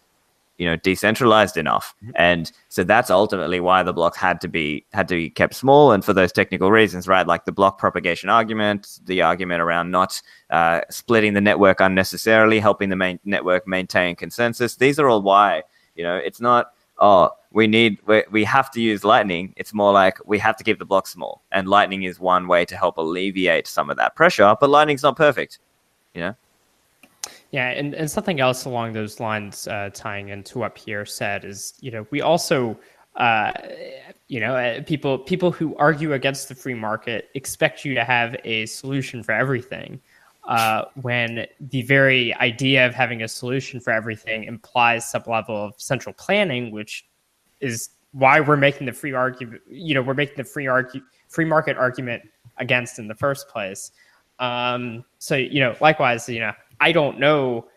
[0.62, 1.96] you know decentralized enough.
[2.04, 2.12] Mm-hmm.
[2.16, 5.92] and so that's ultimately why the blocks had to be had to be kept small.
[5.92, 10.22] And for those technical reasons right like the block propagation argument the argument around not
[10.52, 15.64] uh, splitting the network unnecessarily helping the main network maintain consensus these are all why
[15.96, 19.54] you know it's not oh we need we, we have to use lightning.
[19.58, 21.42] It's more like we have to keep the block small.
[21.52, 25.18] And lightning is one way to help alleviate some of that pressure but lightning's not
[25.18, 25.58] perfect
[26.14, 26.36] you know
[27.52, 31.74] yeah, and, and something else along those lines, uh, tying into what Pierre said, is
[31.82, 32.80] you know we also
[33.18, 33.52] uh,
[34.30, 38.38] you know uh, people people who argue against the free market expect you to have
[38.46, 40.00] a solution for everything,
[40.48, 45.74] uh, when the very idea of having a solution for everything implies some level of
[45.78, 47.06] central planning, which
[47.60, 49.62] is why we're making the free argument.
[49.70, 52.24] You know, we're making the free argue free market argument
[52.58, 53.92] against in the first place.
[54.40, 57.68] Um, so you know, likewise, you know, I don't know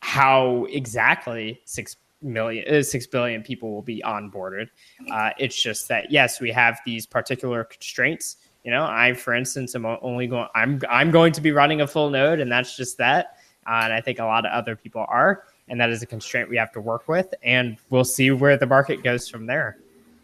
[0.00, 4.68] how exactly six million, uh, six billion people will be onboarded.
[5.10, 8.36] Uh, it's just that yes, we have these particular constraints.
[8.64, 10.48] You know, I, for instance, am only going.
[10.54, 13.36] I'm I'm going to be running a full node, and that's just that.
[13.66, 16.48] Uh, and I think a lot of other people are, and that is a constraint
[16.48, 17.34] we have to work with.
[17.42, 19.78] And we'll see where the market goes from there.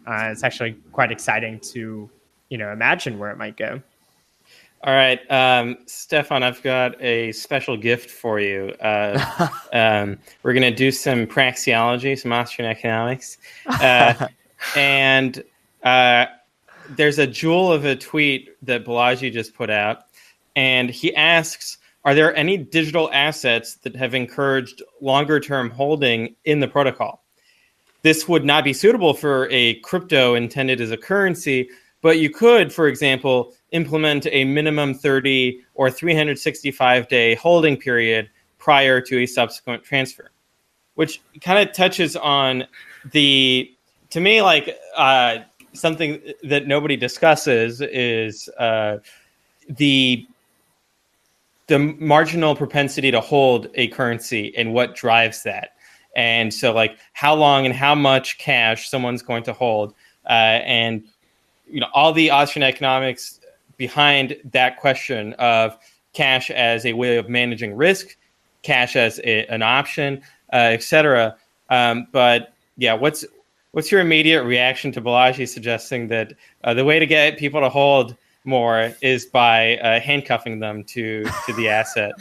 [0.07, 2.09] Uh, it's actually quite exciting to,
[2.49, 3.83] you know, imagine where it might go.
[4.83, 8.74] All right, um, Stephan, I've got a special gift for you.
[8.81, 13.37] Uh, um, we're going to do some praxeology, some Austrian economics.
[13.66, 14.28] Uh,
[14.76, 15.45] and
[15.83, 16.26] uh,
[16.89, 20.07] there's a jewel of a tweet that Balaji just put out.
[20.57, 21.76] And he asks
[22.07, 27.22] Are there any digital assets that have encouraged longer term holding in the protocol?
[28.01, 31.68] This would not be suitable for a crypto intended as a currency,
[32.01, 39.01] but you could, for example, implement a minimum 30 or 365 day holding period prior
[39.01, 40.31] to a subsequent transfer,
[40.95, 42.64] which kind of touches on
[43.12, 43.73] the,
[44.11, 45.39] to me, like uh,
[45.73, 48.99] something that nobody discusses is uh,
[49.68, 50.27] the
[51.71, 55.77] the marginal propensity to hold a currency and what drives that.
[56.16, 59.95] And so, like, how long and how much cash someone's going to hold,
[60.29, 61.05] uh, and
[61.68, 63.39] you know, all the Austrian economics
[63.81, 65.76] behind that question of
[66.12, 68.14] cash as a way of managing risk,
[68.62, 70.20] cash as a, an option,
[70.53, 71.35] uh, etc.
[71.70, 73.24] Um, but yeah, what's
[73.72, 77.70] what's your immediate reaction to Balaji suggesting that uh, the way to get people to
[77.70, 78.14] hold
[78.45, 82.12] more is by uh, handcuffing them to to the asset?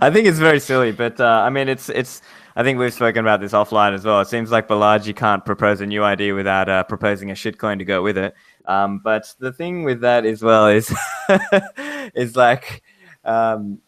[0.00, 2.22] I think it's very silly, but uh, I mean, it's it's.
[2.54, 4.20] I think we've spoken about this offline as well.
[4.20, 7.84] It seems like Balaji can't propose a new idea without uh, proposing a shitcoin to
[7.86, 8.34] go with it.
[8.66, 10.94] Um, but the thing with that as well is,
[12.14, 12.82] is like,
[13.24, 13.80] um,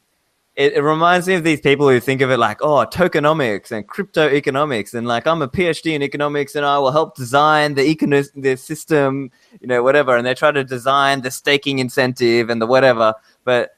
[0.57, 3.87] it, it, reminds me of these people who think of it like, oh, tokenomics and
[3.87, 7.83] crypto economics, and like I'm a PhD in economics, and I will help design the
[7.83, 10.17] econo- the system, you know, whatever.
[10.17, 13.15] And they try to design the staking incentive and the whatever.
[13.43, 13.77] But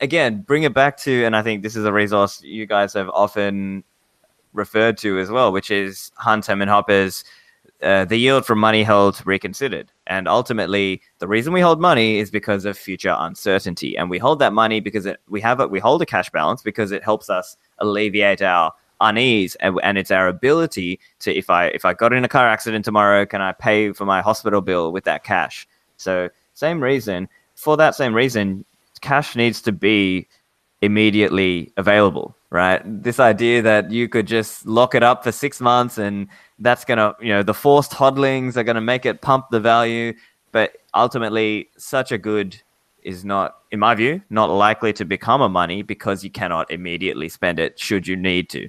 [0.00, 3.08] again, bring it back to, and I think this is a resource you guys have
[3.10, 3.82] often
[4.52, 7.24] referred to as well, which is Hutt and Hoppe's
[7.82, 9.90] uh, the yield from money held reconsidered.
[10.06, 14.38] And ultimately, the reason we hold money is because of future uncertainty, and we hold
[14.38, 15.70] that money because it, we have it.
[15.70, 20.10] We hold a cash balance because it helps us alleviate our unease and, and it's
[20.10, 23.52] our ability to if i if i got in a car accident tomorrow can i
[23.52, 25.68] pay for my hospital bill with that cash
[25.98, 28.64] so same reason for that same reason
[29.02, 30.26] cash needs to be
[30.80, 35.98] immediately available right this idea that you could just lock it up for six months
[35.98, 36.28] and
[36.60, 40.12] that's gonna you know the forced hodlings are gonna make it pump the value
[40.52, 42.56] but ultimately such a good
[43.06, 47.28] is not, in my view, not likely to become a money because you cannot immediately
[47.28, 48.68] spend it should you need to.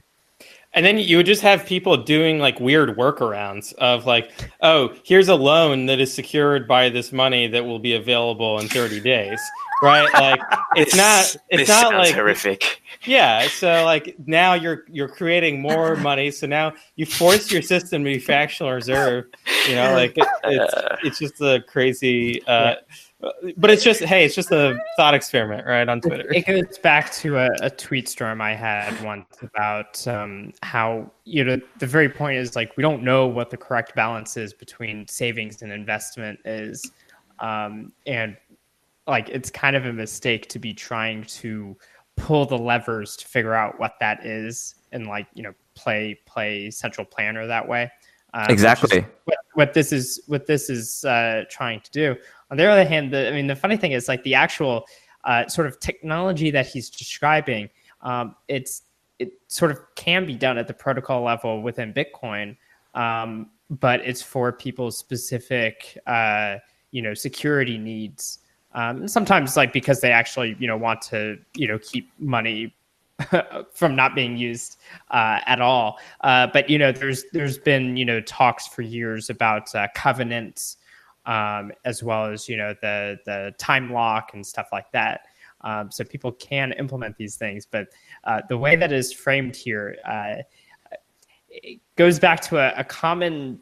[0.74, 5.28] And then you would just have people doing like weird workarounds of like, oh, here's
[5.28, 9.42] a loan that is secured by this money that will be available in 30 days.
[9.82, 10.12] Right?
[10.14, 10.42] Like
[10.76, 12.82] it's not it's not like horrific.
[13.04, 13.48] Yeah.
[13.48, 16.32] So like now you're you're creating more money.
[16.32, 19.26] So now you force your system to be fractional reserve.
[19.68, 20.74] You know, like it, it's
[21.04, 22.76] it's just a crazy uh,
[23.58, 26.32] but it's just hey, it's just a thought experiment, right, on Twitter.
[26.32, 31.44] It goes back to a, a tweet storm I had once about um, how you
[31.44, 35.08] know the very point is like we don't know what the correct balance is between
[35.08, 36.92] savings and investment is,
[37.40, 38.38] um, and
[39.08, 41.76] like it's kind of a mistake to be trying to
[42.16, 46.70] pull the levers to figure out what that is and like you know play play
[46.72, 47.90] central planner that way.
[48.34, 49.06] Um, exactly.
[49.26, 52.16] What, what, this is what this is uh, trying to do.
[52.52, 54.86] On the other hand, the, I mean, the funny thing is like the actual
[55.24, 57.70] uh, sort of technology that he's describing.
[58.02, 58.84] Um, it's
[59.20, 62.56] it sort of can be done at the protocol level within Bitcoin,
[62.94, 66.58] um, but it's for people's specific, uh,
[66.92, 68.40] you know, security needs.
[68.74, 72.76] Um, sometimes, like because they actually, you know, want to, you know, keep money
[73.74, 74.78] from not being used
[75.12, 76.00] uh, at all.
[76.22, 80.78] Uh, but you know, there's there's been you know talks for years about uh, covenants,
[81.26, 85.22] um, as well as you know the the time lock and stuff like that.
[85.62, 87.88] Um, so people can implement these things, but
[88.26, 90.36] uh, the way that is framed here uh,
[91.96, 93.60] goes back to a, a common.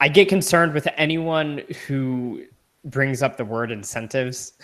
[0.00, 2.44] I get concerned with anyone who
[2.84, 4.54] brings up the word incentives.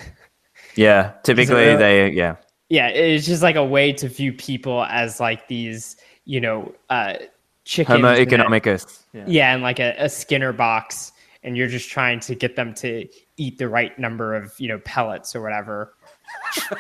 [0.74, 2.36] Yeah, typically they yeah.
[2.68, 7.14] Yeah, it's just like a way to view people as like these, you know, uh
[7.64, 7.96] chickens.
[7.96, 9.04] Homo economicus.
[9.12, 9.24] Yeah.
[9.26, 11.12] yeah, and like a, a Skinner box,
[11.42, 14.78] and you're just trying to get them to eat the right number of, you know,
[14.80, 15.94] pellets or whatever.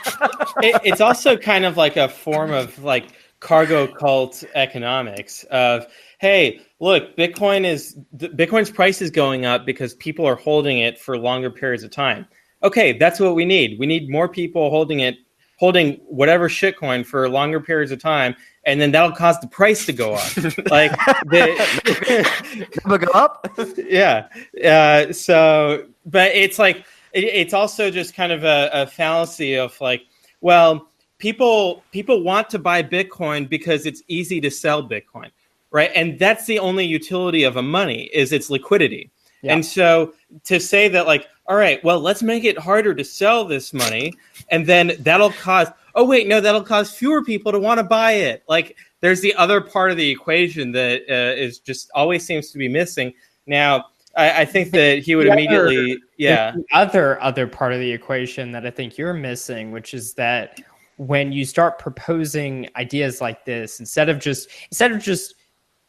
[0.62, 3.08] it, it's also kind of like a form of like
[3.40, 5.86] cargo cult economics of
[6.18, 11.18] hey look bitcoin is bitcoin's price is going up because people are holding it for
[11.18, 12.26] longer periods of time.
[12.62, 13.78] Okay that's what we need.
[13.78, 15.16] We need more people holding it
[15.58, 18.34] holding whatever shitcoin for longer periods of time
[18.64, 20.36] and then that'll cause the price to go up.
[20.70, 20.92] Like
[21.26, 23.48] the go up?
[23.76, 24.28] Yeah.
[24.64, 29.78] Uh, so but it's like it, it's also just kind of a, a fallacy of
[29.80, 30.02] like
[30.40, 30.88] well
[31.18, 35.30] people people want to buy bitcoin because it's easy to sell bitcoin
[35.76, 35.90] right?
[35.94, 39.10] And that's the only utility of a money is its liquidity.
[39.42, 39.52] Yeah.
[39.52, 40.14] and so
[40.44, 44.14] to say that like all right well let's make it harder to sell this money
[44.50, 48.12] and then that'll cause oh wait no that'll cause fewer people to want to buy
[48.12, 48.42] it.
[48.48, 52.58] Like there's the other part of the equation that uh, is just always seems to
[52.58, 53.12] be missing.
[53.46, 53.84] Now
[54.16, 56.52] I, I think that he would immediately other, yeah.
[56.52, 60.58] the other other part of the equation that i think you're missing which is that
[60.96, 65.34] when you start proposing ideas like this instead of just instead of just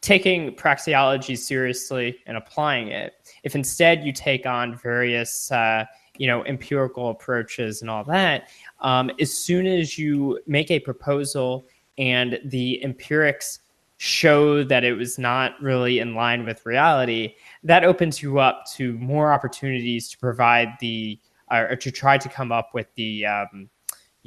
[0.00, 5.84] taking praxeology seriously and applying it if instead you take on various uh,
[6.18, 8.50] you know empirical approaches and all that
[8.80, 13.60] um, as soon as you make a proposal and the empirics
[13.96, 17.34] show that it was not really in line with reality
[17.64, 21.18] that opens you up to more opportunities to provide the
[21.50, 23.68] or to try to come up with the um,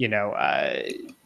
[0.02, 0.82] you know, uh,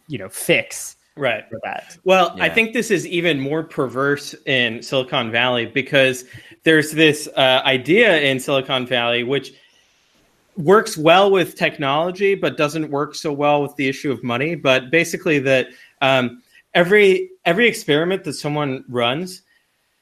[0.09, 1.97] you know, fix right for that.
[2.03, 2.43] Well, yeah.
[2.43, 6.25] I think this is even more perverse in Silicon Valley because
[6.63, 9.53] there's this uh, idea in Silicon Valley which
[10.57, 14.55] works well with technology but doesn't work so well with the issue of money.
[14.55, 15.67] But basically, that
[16.01, 19.41] um, every every experiment that someone runs,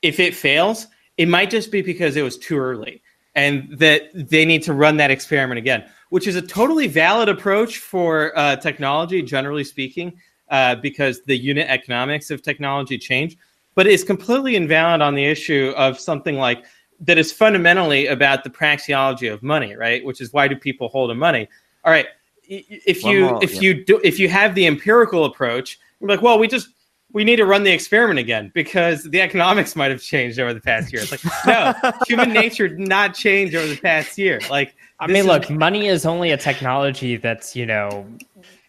[0.01, 3.03] if it fails, it might just be because it was too early
[3.35, 5.83] and that they need to run that experiment again
[6.13, 10.13] which is a totally valid approach for uh, technology, generally speaking,
[10.49, 13.35] uh, because the unit economics of technology change.
[13.73, 16.65] But it's completely invalid on the issue of something like
[16.99, 20.05] that is fundamentally about the praxeology of money, right?
[20.05, 21.49] Which is why do people hold a money?
[21.83, 22.05] All right,
[22.43, 23.61] if you more, if yeah.
[23.61, 26.69] you do if you have the empirical approach, you're like, well, we just
[27.13, 30.59] we need to run the experiment again because the economics might have changed over the
[30.59, 31.03] past year.
[31.03, 34.41] It's like, no, human nature did not change over the past year.
[34.49, 38.05] Like, I mean, look, money is only a technology that's you know,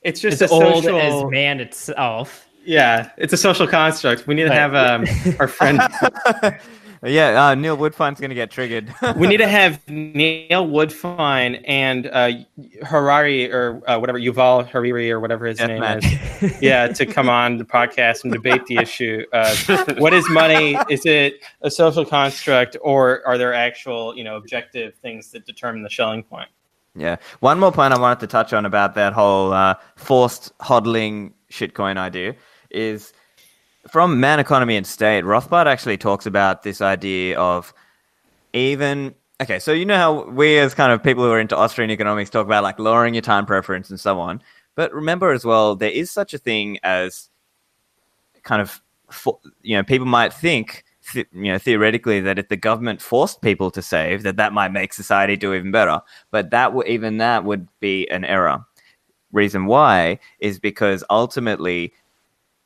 [0.02, 2.46] it's just as a old social, as man itself.
[2.66, 4.26] Yeah, it's a social construct.
[4.26, 5.06] We need to have um,
[5.38, 5.80] our friend.
[7.04, 8.92] yeah, uh, Neil Woodfine's going to get triggered.
[9.16, 12.32] we need to have Neil Woodfine and uh,
[12.82, 16.00] Harari or uh, whatever Yuval Hariri or whatever his name man.
[16.02, 16.62] is.
[16.62, 19.24] yeah, to come on the podcast and debate the issue.
[19.32, 19.54] Uh,
[19.98, 20.76] what is money?
[20.88, 25.82] Is it a social construct, or are there actual, you know, objective things that determine
[25.82, 26.48] the Schelling point?
[26.96, 27.16] Yeah.
[27.40, 31.96] One more point I wanted to touch on about that whole uh, forced hodling shitcoin
[31.96, 32.36] idea
[32.70, 33.12] is
[33.88, 37.72] from Man Economy and State, Rothbard actually talks about this idea of
[38.52, 41.90] even okay, so you know how we as kind of people who are into Austrian
[41.90, 44.42] economics talk about like lowering your time preference and so on.
[44.74, 47.28] But remember as well, there is such a thing as
[48.42, 48.80] kind of
[49.62, 53.82] you know people might think you know theoretically that if the government forced people to
[53.82, 57.68] save that that might make society do even better but that would even that would
[57.80, 58.64] be an error
[59.32, 61.92] reason why is because ultimately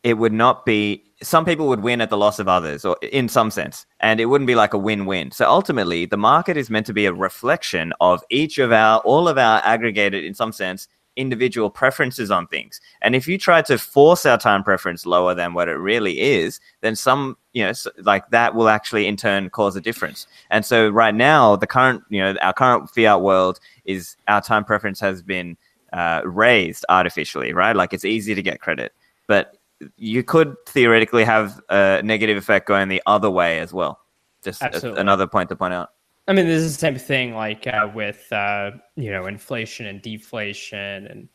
[0.02, 3.28] it would not be some people would win at the loss of others or in
[3.28, 5.32] some sense and it wouldn't be like a win-win.
[5.32, 9.28] So ultimately the market is meant to be a reflection of each of our all
[9.28, 10.86] of our aggregated in some sense
[11.16, 12.80] individual preferences on things.
[13.02, 16.60] And if you try to force our time preference lower than what it really is
[16.80, 20.28] then some you know like that will actually in turn cause a difference.
[20.50, 24.64] And so right now the current you know our current fiat world is our time
[24.64, 25.56] preference has been
[25.92, 27.74] uh, raised artificially right?
[27.74, 28.92] Like it's easy to get credit.
[29.26, 29.57] But
[29.96, 34.00] you could theoretically have a negative effect going the other way as well.
[34.42, 35.90] Just another point to point out.
[36.26, 40.02] I mean, this is the same thing like uh, with uh, you know inflation and
[40.02, 41.28] deflation, and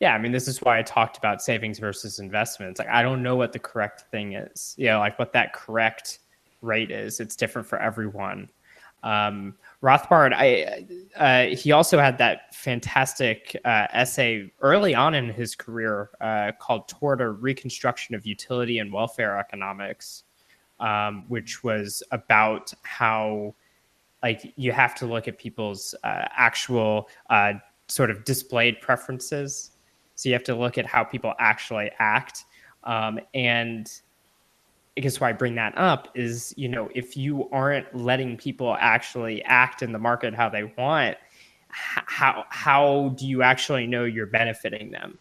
[0.00, 2.78] yeah, I mean, this is why I talked about savings versus investments.
[2.78, 4.74] Like, I don't know what the correct thing is.
[4.78, 6.20] You know, like what that correct
[6.62, 7.18] rate is.
[7.18, 8.48] It's different for everyone.
[9.06, 10.84] Um, Rothbard, I
[11.16, 16.88] uh, he also had that fantastic uh, essay early on in his career uh, called
[16.88, 20.24] "Toward a Reconstruction of Utility and Welfare Economics,"
[20.80, 23.54] um, which was about how
[24.24, 27.52] like you have to look at people's uh, actual uh,
[27.86, 29.70] sort of displayed preferences.
[30.16, 32.44] So you have to look at how people actually act,
[32.82, 33.88] um, and
[34.96, 38.76] I guess why I bring that up is, you know, if you aren't letting people
[38.80, 41.18] actually act in the market how they want,
[41.68, 45.18] how how do you actually know you're benefiting them?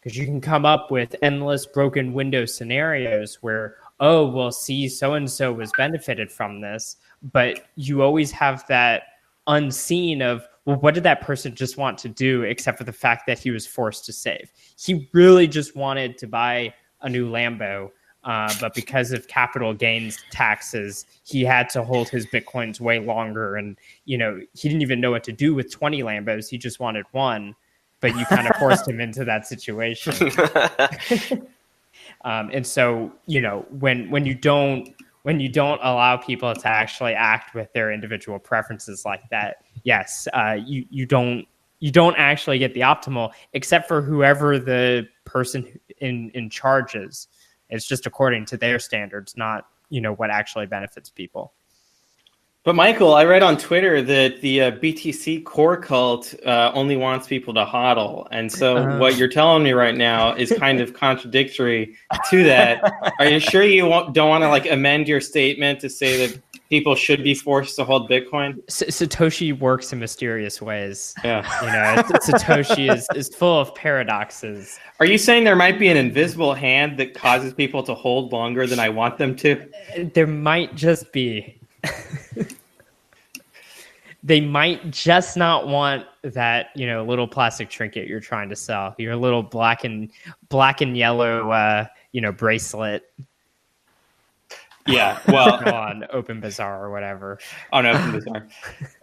[0.00, 5.14] Because you can come up with endless broken window scenarios where, oh, well, see, so
[5.14, 6.96] and so was benefited from this,
[7.32, 9.02] but you always have that
[9.46, 13.26] unseen of, well, what did that person just want to do except for the fact
[13.26, 14.50] that he was forced to save?
[14.78, 17.90] He really just wanted to buy a new Lambo
[18.24, 23.56] uh, but because of capital gains taxes, he had to hold his bitcoins way longer.
[23.56, 26.48] And you know, he didn't even know what to do with 20 Lambos.
[26.48, 27.54] He just wanted one,
[28.00, 30.30] but you kind of forced him into that situation.
[32.24, 36.68] um, and so, you know, when when you don't when you don't allow people to
[36.68, 41.46] actually act with their individual preferences like that, yes, uh, you you don't
[41.78, 47.28] you don't actually get the optimal, except for whoever the person in in charge is.
[47.70, 51.52] It's just according to their standards, not you know what actually benefits people.
[52.62, 57.26] But Michael, I read on Twitter that the uh, BTC core cult uh, only wants
[57.26, 60.92] people to hodl, and so uh, what you're telling me right now is kind of
[60.92, 61.96] contradictory
[62.28, 63.14] to that.
[63.18, 66.38] Are you sure you don't want to like amend your statement to say that
[66.70, 68.62] people should be forced to hold Bitcoin?
[68.68, 71.14] S- Satoshi works in mysterious ways.
[71.22, 74.78] Yeah, you know, Satoshi is is full of paradoxes.
[75.00, 78.66] Are you saying there might be an invisible hand that causes people to hold longer
[78.66, 79.68] than I want them to?
[80.14, 81.58] There might just be.
[84.22, 88.94] they might just not want that you know little plastic trinket you're trying to sell
[88.98, 90.10] your little black and
[90.50, 93.04] black and yellow uh, you know bracelet
[94.86, 97.38] yeah well on OpenBazaar or whatever
[97.72, 98.48] on open bazaar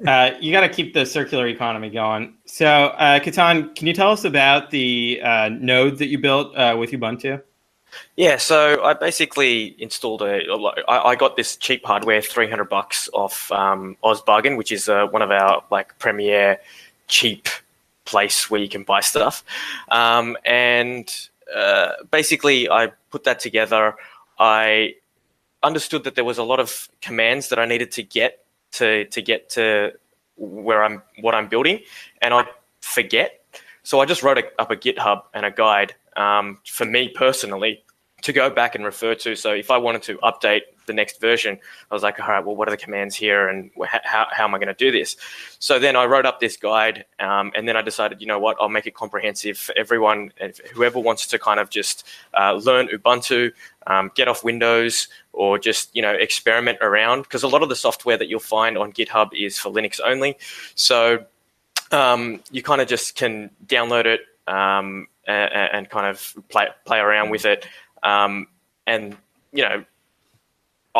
[0.07, 4.11] uh, you got to keep the circular economy going so uh, Ketan, can you tell
[4.11, 7.41] us about the uh, node that you built uh, with ubuntu
[8.15, 10.41] yeah, so I basically installed a.
[10.87, 15.21] I got this cheap hardware, three hundred bucks off um, Ozbargain, which is uh, one
[15.21, 16.59] of our like premier
[17.07, 17.47] cheap
[18.05, 19.43] place where you can buy stuff.
[19.89, 21.13] Um, and
[21.55, 23.95] uh, basically, I put that together.
[24.39, 24.95] I
[25.63, 29.21] understood that there was a lot of commands that I needed to get to to
[29.21, 29.93] get to
[30.35, 31.79] where I'm what I'm building,
[32.21, 32.45] and I
[32.81, 33.41] forget.
[33.83, 37.83] So I just wrote a, up a GitHub and a guide um, for me personally
[38.23, 39.35] to go back and refer to.
[39.35, 41.59] So if I wanted to update the next version,
[41.91, 43.69] I was like, all right, well, what are the commands here, and
[44.03, 45.15] how, how am I going to do this?
[45.59, 48.57] So then I wrote up this guide, um, and then I decided, you know what,
[48.59, 50.31] I'll make it comprehensive for everyone,
[50.73, 53.51] whoever wants to kind of just uh, learn Ubuntu,
[53.85, 57.75] um, get off Windows, or just you know experiment around, because a lot of the
[57.75, 60.37] software that you'll find on GitHub is for Linux only.
[60.75, 61.25] So
[61.91, 66.99] um, you kind of just can download it um, and, and, kind of play play
[66.99, 67.67] around with it.
[68.03, 68.47] Um,
[68.85, 69.15] and
[69.51, 69.83] you know,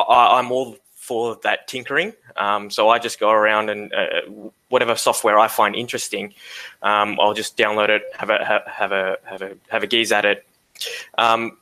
[0.02, 2.14] I, am all for that tinkering.
[2.36, 6.34] Um, so I just go around and uh, whatever software I find interesting,
[6.82, 10.26] um, I'll just download it, have a have, a have a have a gaze at
[10.26, 10.46] it.
[11.18, 11.58] Um,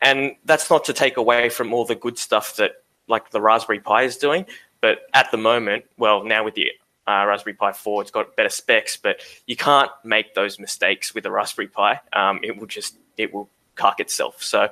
[0.00, 3.80] and that's not to take away from all the good stuff that like the Raspberry
[3.80, 4.46] Pi is doing.
[4.80, 6.72] But at the moment, well, now with the
[7.06, 8.02] uh, Raspberry Pi 4.
[8.02, 12.00] It's got better specs, but you can't make those mistakes with a Raspberry Pi.
[12.12, 14.42] Um, it will just it will cark itself.
[14.42, 14.68] So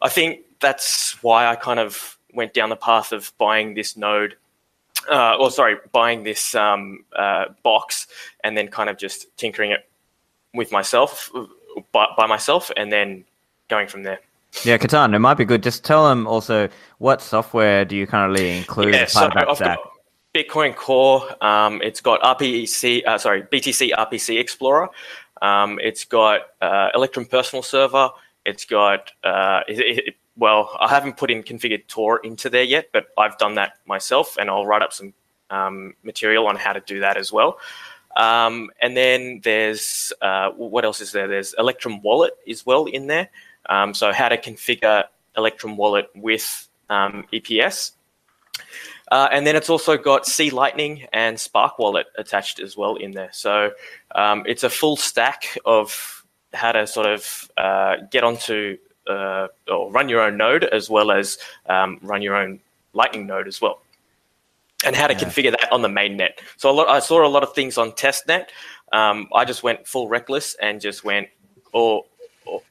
[0.00, 4.36] I think that's why I kind of went down the path of buying this node.
[5.10, 8.08] Uh, or sorry, buying this um, uh, box
[8.42, 9.88] and then kind of just tinkering it
[10.54, 11.30] with myself
[11.92, 13.24] by, by myself, and then
[13.68, 14.18] going from there.
[14.64, 15.62] Yeah, Ketan, it might be good.
[15.62, 16.68] Just tell them also
[16.98, 19.78] what software do you currently include yeah, as part so of that I've stack?
[19.78, 19.92] Got,
[20.34, 21.44] Bitcoin Core.
[21.44, 24.88] Um, it's got RPC, uh, sorry, BTC RPC Explorer.
[25.40, 28.10] Um, it's got uh, Electrum Personal Server.
[28.44, 32.90] It's got uh, it, it, well, I haven't put in configured Tor into there yet,
[32.92, 35.14] but I've done that myself, and I'll write up some
[35.50, 37.58] um, material on how to do that as well.
[38.16, 41.28] Um, and then there's uh, what else is there?
[41.28, 43.28] There's Electrum Wallet as well in there.
[43.68, 45.04] Um, so how to configure
[45.36, 47.92] Electrum Wallet with um, EPS.
[49.10, 53.12] Uh, and then it's also got C Lightning and Spark Wallet attached as well in
[53.12, 53.30] there.
[53.32, 53.70] So
[54.14, 59.90] um, it's a full stack of how to sort of uh, get onto uh, or
[59.90, 61.38] run your own node as well as
[61.68, 62.60] um, run your own
[62.92, 63.82] Lightning node as well.
[64.84, 65.20] And how to yeah.
[65.20, 66.32] configure that on the mainnet.
[66.56, 68.46] So lot, I saw a lot of things on testnet.
[68.92, 71.28] Um, I just went full reckless and just went
[71.72, 72.06] all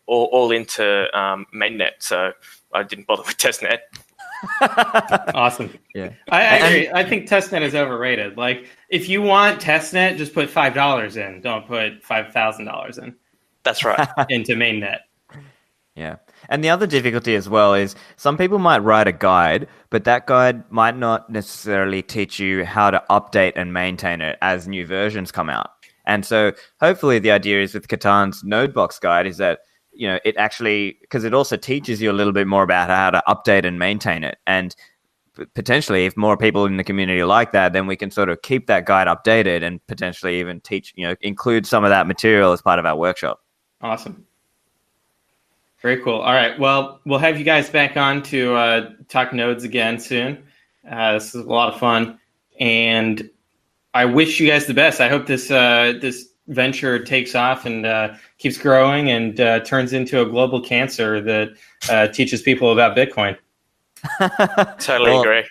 [0.08, 1.92] all, all into um, mainnet.
[2.00, 2.32] So
[2.74, 3.80] I didn't bother with testnet.
[5.34, 5.78] awesome.
[5.94, 6.90] Yeah, I, I agree.
[6.94, 8.38] I think testnet is overrated.
[8.38, 11.42] Like, if you want testnet, just put five dollars in.
[11.42, 13.16] Don't put five thousand dollars in.
[13.64, 14.08] That's right.
[14.30, 15.00] into mainnet.
[15.96, 16.18] Yeah.
[16.50, 20.28] And the other difficulty as well is some people might write a guide, but that
[20.28, 25.32] guide might not necessarily teach you how to update and maintain it as new versions
[25.32, 25.72] come out.
[26.06, 29.60] And so hopefully the idea is with Ketan's Nodebox guide is that
[29.92, 33.10] you know it actually because it also teaches you a little bit more about how
[33.12, 34.38] to update and maintain it.
[34.46, 34.76] And
[35.54, 38.68] potentially if more people in the community like that then we can sort of keep
[38.68, 42.62] that guide updated and potentially even teach you know include some of that material as
[42.62, 43.40] part of our workshop.
[43.82, 44.26] Awesome
[45.86, 49.64] very cool all right well we'll have you guys back on to uh, talk nodes
[49.64, 50.44] again soon
[50.90, 52.18] uh, this is a lot of fun
[52.60, 53.30] and
[53.94, 57.86] i wish you guys the best i hope this uh, this venture takes off and
[57.86, 61.50] uh, keeps growing and uh, turns into a global cancer that
[61.90, 63.38] uh, teaches people about Bitcoin.
[64.80, 65.44] totally well, agree.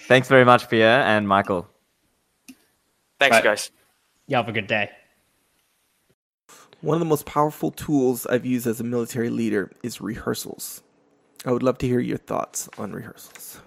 [0.00, 1.68] Thanks very much, Pierre and Michael.
[3.18, 3.42] Thanks, Bye.
[3.42, 3.70] guys.
[4.26, 4.90] You have a good day.
[6.80, 10.82] One of the most powerful tools I've used as a military leader is rehearsals.
[11.44, 13.60] I would love to hear your thoughts on rehearsals.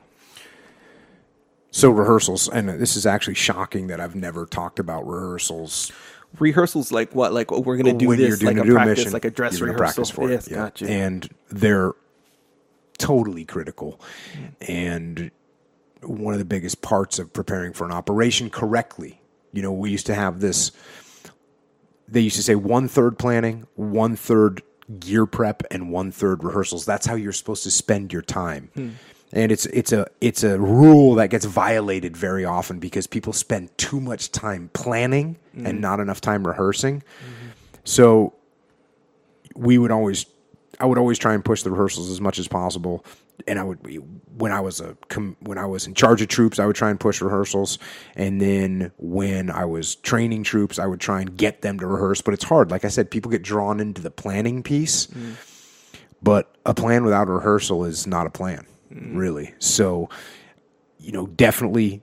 [1.72, 5.92] So rehearsals, and this is actually shocking that I've never talked about rehearsals.
[6.40, 7.34] Rehearsals like what?
[7.34, 9.60] Like oh, we're going to do when this, like a, practice, mission, like a dress
[9.60, 10.06] rehearsal.
[10.06, 10.52] For yes, it.
[10.52, 10.58] Yeah.
[10.58, 10.90] Gotcha.
[10.90, 11.94] And they're
[12.98, 14.00] totally critical.
[14.62, 15.32] And
[16.02, 19.20] one of the biggest parts of preparing for an operation correctly.
[19.52, 20.72] You know, we used to have this.
[22.08, 24.62] They used to say one third planning, one third
[25.00, 26.86] gear prep, and one third rehearsals.
[26.86, 28.70] That's how you're supposed to spend your time.
[28.74, 28.90] Hmm
[29.34, 33.76] and it's it's a it's a rule that gets violated very often because people spend
[33.78, 35.66] too much time planning mm-hmm.
[35.66, 37.00] and not enough time rehearsing.
[37.00, 37.48] Mm-hmm.
[37.84, 38.34] So
[39.56, 40.28] we would always
[40.80, 43.04] I would always try and push the rehearsals as much as possible.
[43.48, 43.80] And I would
[44.38, 44.98] when I was a
[45.42, 47.80] when I was in charge of troops, I would try and push rehearsals.
[48.16, 52.22] And then when I was training troops, I would try and get them to rehearse.
[52.22, 52.72] But it's hard.
[52.72, 55.08] Like I said, people get drawn into the planning piece.
[55.08, 55.36] Mm.
[56.22, 59.54] But a plan without a rehearsal is not a plan really.
[59.60, 60.10] So,
[61.00, 62.02] you know, definitely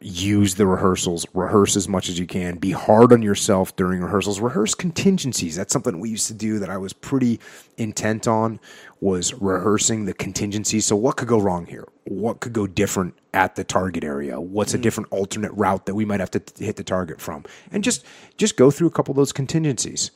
[0.00, 4.40] use the rehearsals, rehearse as much as you can, be hard on yourself during rehearsals,
[4.40, 5.56] rehearse contingencies.
[5.56, 7.40] That's something we used to do that I was pretty
[7.76, 8.60] intent on
[9.00, 10.86] was rehearsing the contingencies.
[10.86, 11.86] So what could go wrong here?
[12.04, 14.40] What could go different at the target area?
[14.40, 14.82] What's a mm.
[14.82, 17.44] different alternate route that we might have to hit the target from?
[17.70, 18.04] And just
[18.36, 20.10] just go through a couple of those contingencies.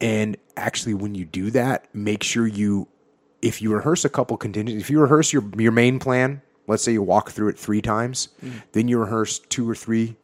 [0.00, 2.86] And actually, when you do that, make sure you,
[3.40, 6.92] if you rehearse a couple contingencies, if you rehearse your your main plan, let's say
[6.92, 8.28] you walk through it three times,
[8.72, 10.16] then you rehearse two or three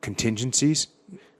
[0.00, 0.88] contingencies.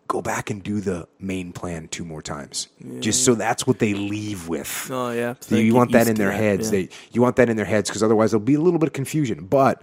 [0.08, 2.66] Go back and do the main plan two more times,
[2.98, 4.88] just so that's what they leave with.
[4.90, 6.72] Oh yeah, So you want that in their heads.
[6.72, 8.92] They you want that in their heads because otherwise there'll be a little bit of
[8.92, 9.46] confusion.
[9.46, 9.82] But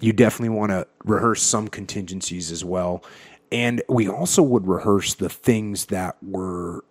[0.00, 3.02] you definitely want to rehearse some contingencies as well.
[3.50, 6.84] And we also would rehearse the things that were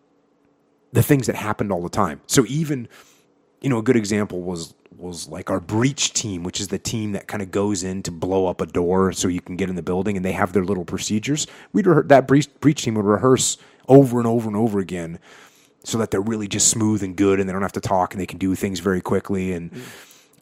[0.92, 2.20] the things that happened all the time.
[2.28, 2.90] So even
[3.66, 7.14] you know a good example was was like our breach team, which is the team
[7.14, 9.76] that kind of goes in to blow up a door so you can get in
[9.76, 11.48] the building, and they have their little procedures.
[11.74, 15.18] We'd rehe- that breach, breach team would rehearse over and over and over again,
[15.84, 18.22] so that they're really just smooth and good, and they don't have to talk, and
[18.22, 19.52] they can do things very quickly.
[19.52, 19.72] And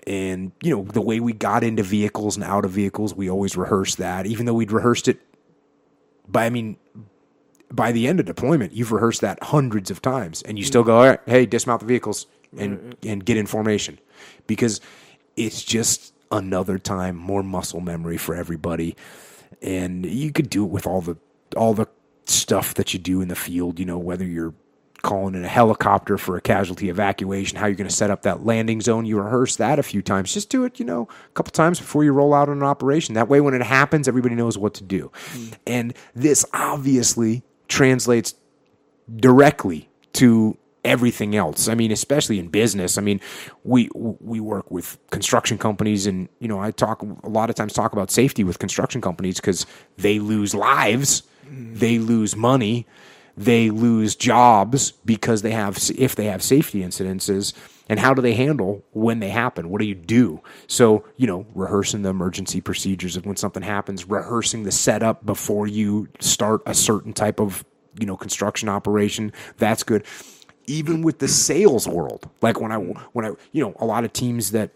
[0.05, 3.55] and you know the way we got into vehicles and out of vehicles, we always
[3.55, 5.21] rehearsed that, even though we'd rehearsed it.
[6.27, 6.75] By I mean,
[7.71, 10.97] by the end of deployment, you've rehearsed that hundreds of times, and you still go,
[10.97, 12.27] All right, "Hey, dismount the vehicles
[12.57, 13.99] and and get in formation,"
[14.47, 14.81] because
[15.35, 18.95] it's just another time more muscle memory for everybody,
[19.61, 21.17] and you could do it with all the
[21.55, 21.87] all the
[22.25, 23.79] stuff that you do in the field.
[23.79, 24.53] You know, whether you're
[25.03, 28.45] calling in a helicopter for a casualty evacuation, how you're going to set up that
[28.45, 29.05] landing zone.
[29.05, 30.33] You rehearse that a few times.
[30.33, 33.13] Just do it, you know, a couple times before you roll out on an operation.
[33.13, 35.11] That way, when it happens, everybody knows what to do.
[35.33, 35.53] Mm.
[35.67, 38.33] And this obviously translates
[39.13, 41.67] directly to everything else.
[41.67, 42.97] I mean, especially in business.
[42.97, 43.21] I mean,
[43.63, 47.73] we we work with construction companies, and you know, I talk a lot of times
[47.73, 49.65] talk about safety with construction companies because
[49.97, 52.85] they lose lives, they lose money,
[53.37, 57.53] they lose jobs because they have if they have safety incidences.
[57.89, 59.69] And how do they handle when they happen?
[59.69, 60.41] What do you do?
[60.67, 65.67] So, you know, rehearsing the emergency procedures of when something happens, rehearsing the setup before
[65.67, 67.65] you start a certain type of,
[67.99, 69.33] you know, construction operation.
[69.57, 70.05] That's good
[70.67, 72.29] even with the sales world.
[72.41, 74.71] Like when i when i you know a lot of teams that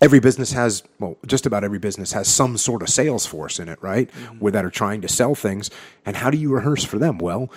[0.00, 3.68] every business has well just about every business has some sort of sales force in
[3.68, 4.10] it right?
[4.10, 4.38] Mm-hmm.
[4.38, 5.70] Where that are trying to sell things.
[6.04, 7.18] And how do you rehearse for them?
[7.18, 7.50] Well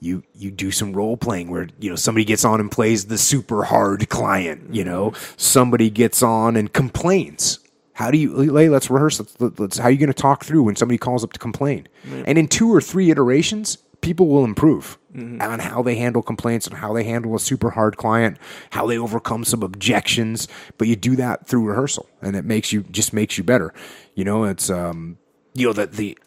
[0.00, 3.18] you you do some role playing where you know somebody gets on and plays the
[3.18, 5.10] super hard client you know?
[5.10, 5.34] Mm-hmm.
[5.36, 7.58] Somebody gets on and complains.
[7.94, 9.20] How do you hey, let's rehearse.
[9.20, 11.88] Let's, let's how are you going to talk through when somebody calls up to complain?
[12.26, 15.40] And in two or three iterations people will improve mm-hmm.
[15.40, 18.36] on how they handle complaints and how they handle a super hard client,
[18.70, 20.46] how they overcome some objections.
[20.76, 23.72] But you do that through rehearsal, and it makes you just makes you better.
[24.14, 25.16] You know, it's um,
[25.54, 26.18] you know that the,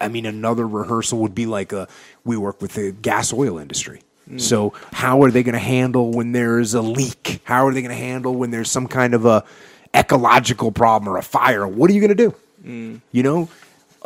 [0.00, 1.86] I mean, another rehearsal would be like a
[2.24, 4.00] we work with the gas oil industry.
[4.30, 4.40] Mm.
[4.40, 7.40] So how are they going to handle when there's a leak?
[7.44, 9.44] How are they going to handle when there's some kind of a
[9.94, 11.66] ecological problem or a fire?
[11.66, 12.34] What are you going to do?
[12.64, 13.00] Mm.
[13.12, 13.48] You know,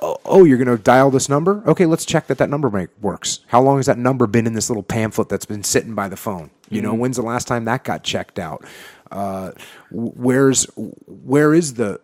[0.03, 1.63] oh, oh, you're going to dial this number?
[1.67, 3.41] Okay, let's check that that number make, works.
[3.47, 6.17] How long has that number been in this little pamphlet that's been sitting by the
[6.17, 6.51] phone?
[6.69, 8.65] You know, when's the last time that got checked out?
[9.11, 9.53] Uh,
[9.91, 12.01] where's where is the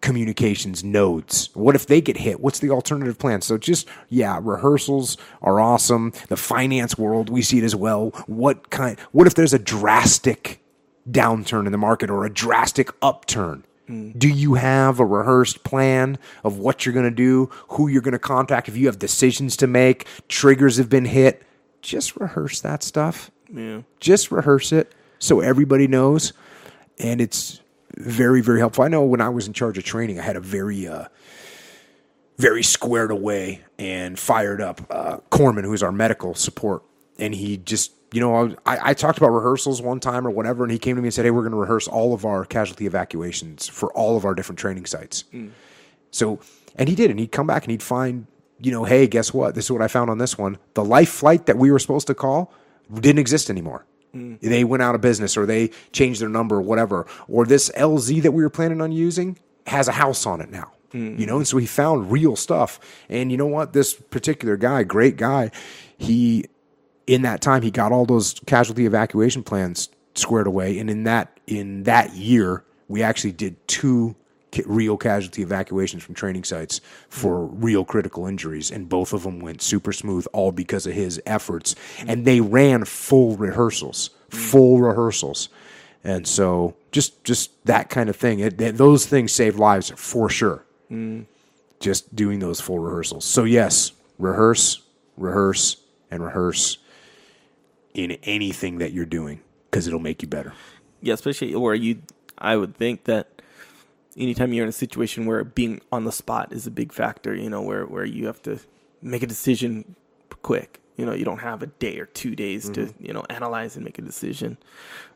[0.00, 1.50] communications nodes?
[1.52, 2.40] What if they get hit?
[2.40, 3.42] What's the alternative plan?
[3.42, 6.14] So just yeah, rehearsals are awesome.
[6.28, 8.08] The finance world we see it as well.
[8.26, 8.98] What kind?
[9.12, 10.62] What if there's a drastic
[11.10, 13.64] downturn in the market or a drastic upturn?
[13.88, 18.12] Do you have a rehearsed plan of what you're going to do, who you're going
[18.12, 18.68] to contact?
[18.68, 21.44] If you have decisions to make, triggers have been hit,
[21.82, 23.30] just rehearse that stuff.
[23.52, 23.82] Yeah.
[24.00, 26.32] Just rehearse it so everybody knows.
[26.98, 27.60] And it's
[27.96, 28.82] very, very helpful.
[28.82, 31.06] I know when I was in charge of training, I had a very, uh,
[32.38, 36.82] very squared away and fired up uh, Corpsman, who's our medical support.
[37.18, 40.72] And he just, you know, I, I talked about rehearsals one time or whatever, and
[40.72, 42.86] he came to me and said, Hey, we're going to rehearse all of our casualty
[42.86, 45.24] evacuations for all of our different training sites.
[45.32, 45.50] Mm.
[46.10, 46.40] So,
[46.76, 48.26] and he did, and he'd come back and he'd find,
[48.60, 49.54] you know, hey, guess what?
[49.54, 50.58] This is what I found on this one.
[50.74, 52.52] The life flight that we were supposed to call
[52.92, 53.84] didn't exist anymore.
[54.14, 54.40] Mm.
[54.40, 57.06] They went out of business or they changed their number or whatever.
[57.28, 60.72] Or this LZ that we were planning on using has a house on it now.
[60.92, 61.18] Mm.
[61.18, 62.78] You know, and so he found real stuff.
[63.08, 63.72] And you know what?
[63.72, 65.50] This particular guy, great guy,
[65.98, 66.46] he
[67.06, 70.78] in that time he got all those casualty evacuation plans squared away.
[70.78, 74.14] And in that in that year we actually did two
[74.64, 76.80] real casualty evacuations from training sites
[77.10, 78.70] for real critical injuries.
[78.70, 81.74] And both of them went super smooth all because of his efforts.
[82.06, 85.48] And they ran full rehearsals full rehearsals.
[86.02, 88.38] And so just just that kind of thing.
[88.40, 90.64] It, that- those things save lives for sure.
[91.78, 93.24] Just doing those full rehearsals.
[93.24, 94.82] So yes, rehearse,
[95.16, 95.76] rehearse,
[96.10, 96.78] and rehearse
[97.96, 99.40] in anything that you're doing
[99.70, 100.52] because it'll make you better.
[101.00, 102.02] Yeah, especially where you,
[102.38, 103.42] I would think that
[104.16, 107.48] anytime you're in a situation where being on the spot is a big factor, you
[107.50, 108.58] know, where, where you have to
[109.02, 109.96] make a decision
[110.42, 110.80] quick.
[110.96, 113.04] You know, you don't have a day or two days to Mm-hmm.
[113.04, 114.56] you know analyze and make a decision.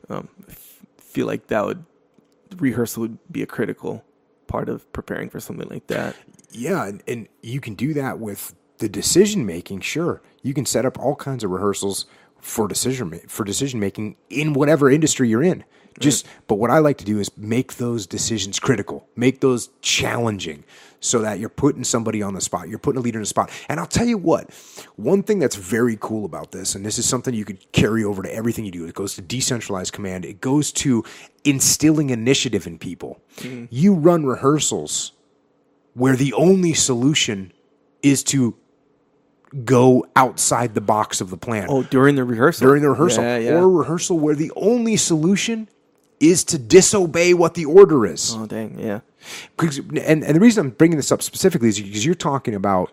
[0.08, 1.84] Um, f- feel like that would
[2.58, 4.04] rehearsal would be a critical
[4.46, 6.16] part of preparing for something like that.
[6.50, 9.80] Yeah, and, and you can do that with the decision making.
[9.80, 12.04] Sure, you can set up all kinds of rehearsals
[12.40, 15.64] for decision for decision making in whatever industry you're in.
[15.98, 20.64] Just, but what I like to do is make those decisions critical, make those challenging,
[21.00, 23.50] so that you're putting somebody on the spot, you're putting a leader in the spot.
[23.68, 24.50] And I'll tell you what,
[24.96, 28.22] one thing that's very cool about this, and this is something you could carry over
[28.22, 28.86] to everything you do.
[28.86, 30.24] It goes to decentralized command.
[30.24, 31.04] It goes to
[31.44, 33.20] instilling initiative in people.
[33.38, 33.66] Mm-hmm.
[33.70, 35.12] You run rehearsals
[35.94, 37.52] where the only solution
[38.02, 38.56] is to
[39.64, 42.66] go outside the box of the plan Oh, during the rehearsal.
[42.66, 43.50] during the rehearsal Yeah, yeah.
[43.52, 45.68] or a rehearsal where the only solution
[46.20, 48.34] is to disobey what the order is.
[48.36, 49.00] oh, dang, yeah.
[49.58, 52.92] And, and the reason I'm bringing this up specifically is because you're talking about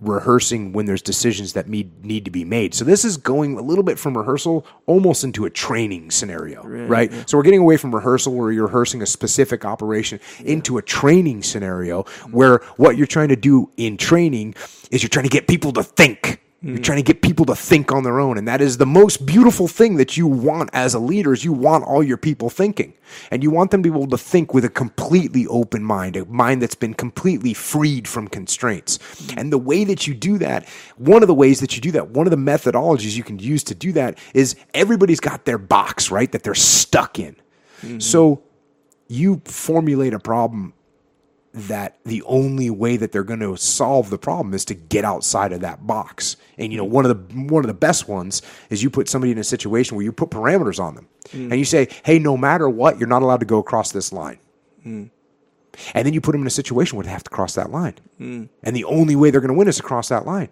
[0.00, 2.74] rehearsing when there's decisions that need, need to be made.
[2.74, 7.12] So this is going a little bit from rehearsal almost into a training scenario, right?
[7.28, 11.42] So we're getting away from rehearsal where you're rehearsing a specific operation into a training
[11.42, 14.54] scenario where what you're trying to do in training
[14.90, 16.40] is you're trying to get people to think.
[16.64, 16.82] You're mm.
[16.82, 18.38] trying to get people to think on their own.
[18.38, 21.52] And that is the most beautiful thing that you want as a leader is you
[21.52, 22.94] want all your people thinking.
[23.30, 26.24] And you want them to be able to think with a completely open mind, a
[26.24, 28.96] mind that's been completely freed from constraints.
[28.96, 29.40] Mm.
[29.40, 30.66] And the way that you do that,
[30.96, 33.62] one of the ways that you do that, one of the methodologies you can use
[33.64, 36.32] to do that is everybody's got their box, right?
[36.32, 37.36] That they're stuck in.
[37.82, 37.98] Mm-hmm.
[37.98, 38.42] So
[39.08, 40.72] you formulate a problem
[41.54, 45.52] that the only way that they're going to solve the problem is to get outside
[45.52, 46.36] of that box.
[46.58, 49.30] And you know, one of the one of the best ones is you put somebody
[49.30, 51.50] in a situation where you put parameters on them, mm.
[51.50, 54.38] and you say, "Hey, no matter what, you're not allowed to go across this line."
[54.84, 55.10] Mm.
[55.94, 57.94] And then you put them in a situation where they have to cross that line,
[58.20, 58.48] mm.
[58.64, 60.48] and the only way they're going to win is to cross that line.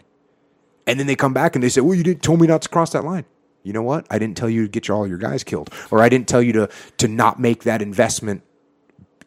[0.86, 2.68] And then they come back and they say, "Well, you didn't told me not to
[2.68, 3.24] cross that line."
[3.64, 4.06] You know what?
[4.10, 6.42] I didn't tell you to get your, all your guys killed, or I didn't tell
[6.42, 6.68] you to
[6.98, 8.42] to not make that investment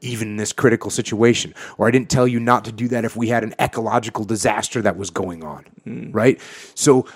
[0.05, 1.53] even in this critical situation.
[1.77, 4.81] Or I didn't tell you not to do that if we had an ecological disaster
[4.81, 5.65] that was going on.
[5.83, 6.11] Hmm.
[6.11, 6.39] Right?
[6.75, 7.07] So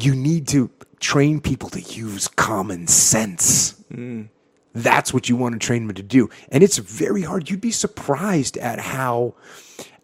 [0.00, 3.72] you need to train people to use common sense.
[3.90, 4.24] Hmm.
[4.74, 6.28] That's what you want to train them to do.
[6.50, 7.48] And it's very hard.
[7.48, 9.34] You'd be surprised at how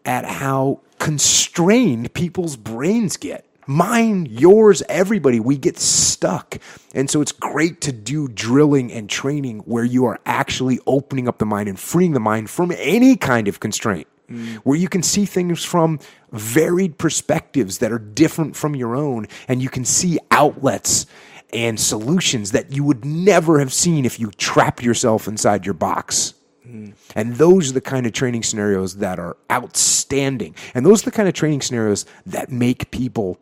[0.05, 3.45] at how constrained people's brains get.
[3.67, 6.57] Mine, yours, everybody, we get stuck.
[6.93, 11.37] And so it's great to do drilling and training where you are actually opening up
[11.37, 14.55] the mind and freeing the mind from any kind of constraint, mm.
[14.57, 15.99] where you can see things from
[16.31, 21.05] varied perspectives that are different from your own, and you can see outlets
[21.53, 26.33] and solutions that you would never have seen if you trapped yourself inside your box.
[26.67, 26.93] Mm.
[27.15, 30.55] And those are the kind of training scenarios that are outstanding.
[30.73, 33.37] And those are the kind of training scenarios that make people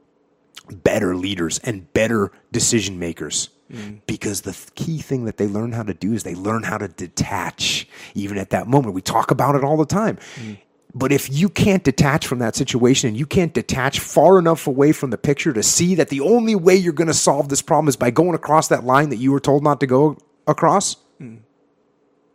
[0.84, 3.50] better leaders and better decision makers.
[3.72, 4.02] Mm.
[4.06, 6.78] Because the th- key thing that they learn how to do is they learn how
[6.78, 8.94] to detach, even at that moment.
[8.94, 10.18] We talk about it all the time.
[10.36, 10.58] Mm.
[10.94, 14.92] But if you can't detach from that situation and you can't detach far enough away
[14.92, 17.88] from the picture to see that the only way you're going to solve this problem
[17.88, 20.18] is by going across that line that you were told not to go
[20.48, 21.40] across, mm.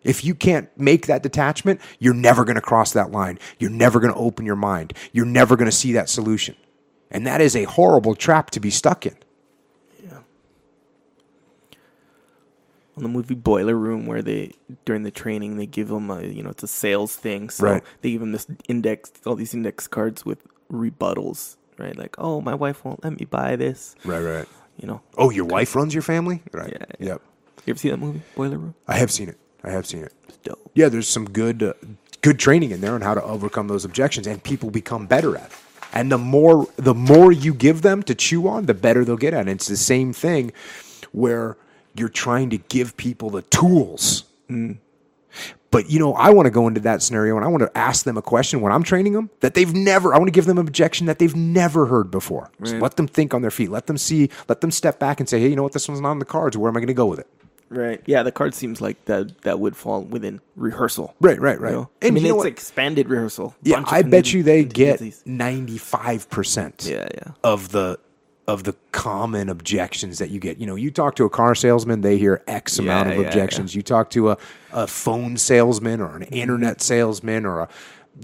[0.02, 3.38] if you can't make that detachment, you're never going to cross that line.
[3.58, 4.94] You're never going to open your mind.
[5.12, 6.56] You're never going to see that solution.
[7.10, 9.16] And that is a horrible trap to be stuck in.
[10.04, 10.18] Yeah.
[12.96, 14.52] On the movie Boiler Room where they
[14.84, 17.82] during the training they give them a you know it's a sales thing so Right.
[18.00, 20.38] they give them this index all these index cards with
[20.72, 24.48] rebuttals right like oh my wife won't let me buy this Right, right.
[24.78, 26.42] you know Oh, your wife runs your family?
[26.52, 26.72] Right.
[26.98, 27.22] Yeah, Yep.
[27.66, 29.38] you ever see that movie Boiler Room I have seen it.
[29.62, 30.14] I have seen it.
[30.28, 31.74] it's dope Yeah, there's some good uh,
[32.22, 35.46] good training in there on how to overcome those objections and people become better at
[35.52, 35.58] it.
[35.96, 39.32] And the more the more you give them to chew on, the better they'll get
[39.32, 39.52] at it.
[39.52, 40.52] It's the same thing
[41.12, 41.56] where
[41.94, 44.24] you're trying to give people the tools.
[44.50, 44.76] Mm.
[45.70, 48.04] But you know, I want to go into that scenario and I want to ask
[48.04, 50.14] them a question when I'm training them that they've never.
[50.14, 52.50] I want to give them an objection that they've never heard before.
[52.62, 53.70] So let them think on their feet.
[53.70, 54.28] Let them see.
[54.50, 55.72] Let them step back and say, "Hey, you know what?
[55.72, 56.58] This one's not on the cards.
[56.58, 57.28] Where am I going to go with it?"
[57.68, 61.70] Right yeah the card seems like that that would fall within rehearsal Right, right, right.
[61.70, 61.90] you know?
[62.02, 62.46] And I mean it's what?
[62.46, 66.86] expanded rehearsal Yeah, I bet you they get ninety five percent.
[66.88, 67.32] Yeah, yeah.
[67.42, 67.98] Of the
[68.48, 70.58] of the common objections that you get.
[70.58, 73.26] You know, you talk to a car salesman, they hear X amount Yeah, of yeah,
[73.26, 73.74] objections.
[73.74, 74.38] You talk to a,
[74.72, 77.68] a phone salesman or an internet salesman or a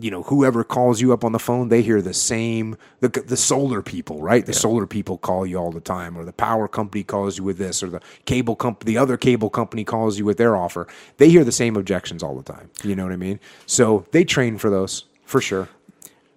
[0.00, 2.76] you know whoever calls you up on the phone, they hear the same.
[3.00, 4.44] The the solar people, right?
[4.44, 7.58] The solar people call you all the time, or the power company calls you with
[7.58, 10.86] this, or the cable company, the other cable company calls you with their offer.
[11.18, 12.70] They hear the same objections all the time.
[12.82, 13.40] You know what I mean?
[13.66, 15.68] So they train for those for sure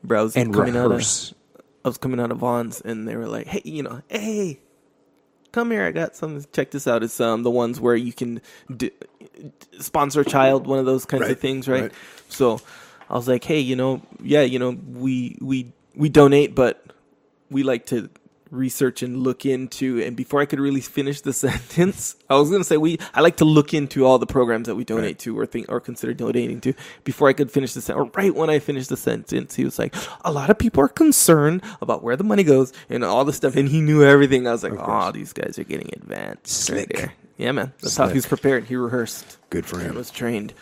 [0.03, 1.34] browse and coming out of rehearse.
[1.84, 4.60] I was coming out of Vons, and they were like, "Hey, you know, hey,
[5.52, 5.84] come here.
[5.86, 6.45] I got something.
[6.52, 7.03] Check this out.
[7.03, 8.41] It's um the ones where you can
[8.76, 8.91] d-
[9.80, 11.84] sponsor a child, one of those kinds Right, of things, right?
[11.84, 11.94] right.
[12.30, 12.60] So
[13.10, 16.84] I was like, hey, you know, yeah, you know, we we we donate, but
[17.49, 18.10] we like to
[18.52, 20.02] research and look into.
[20.02, 23.38] And before I could really finish the sentence, I was gonna say we I like
[23.38, 25.19] to look into all the programs that we donate Right.
[25.19, 26.73] to or think or consider donating to.
[27.03, 29.77] Before I could finish the sentence, or right when I finished the sentence, he was
[29.77, 33.34] like, a lot of people are concerned about where the money goes and all the
[33.34, 34.48] stuff, and he knew everything.
[34.48, 36.69] I was like, oh, these guys are getting advanced.
[36.69, 36.94] right Slick.
[36.98, 37.14] there.
[37.38, 37.73] Yeah, man.
[37.82, 38.14] That's how Slick.
[38.14, 38.64] he was prepared.
[38.65, 39.95] He rehearsed Good for and him.
[39.95, 40.53] was trained.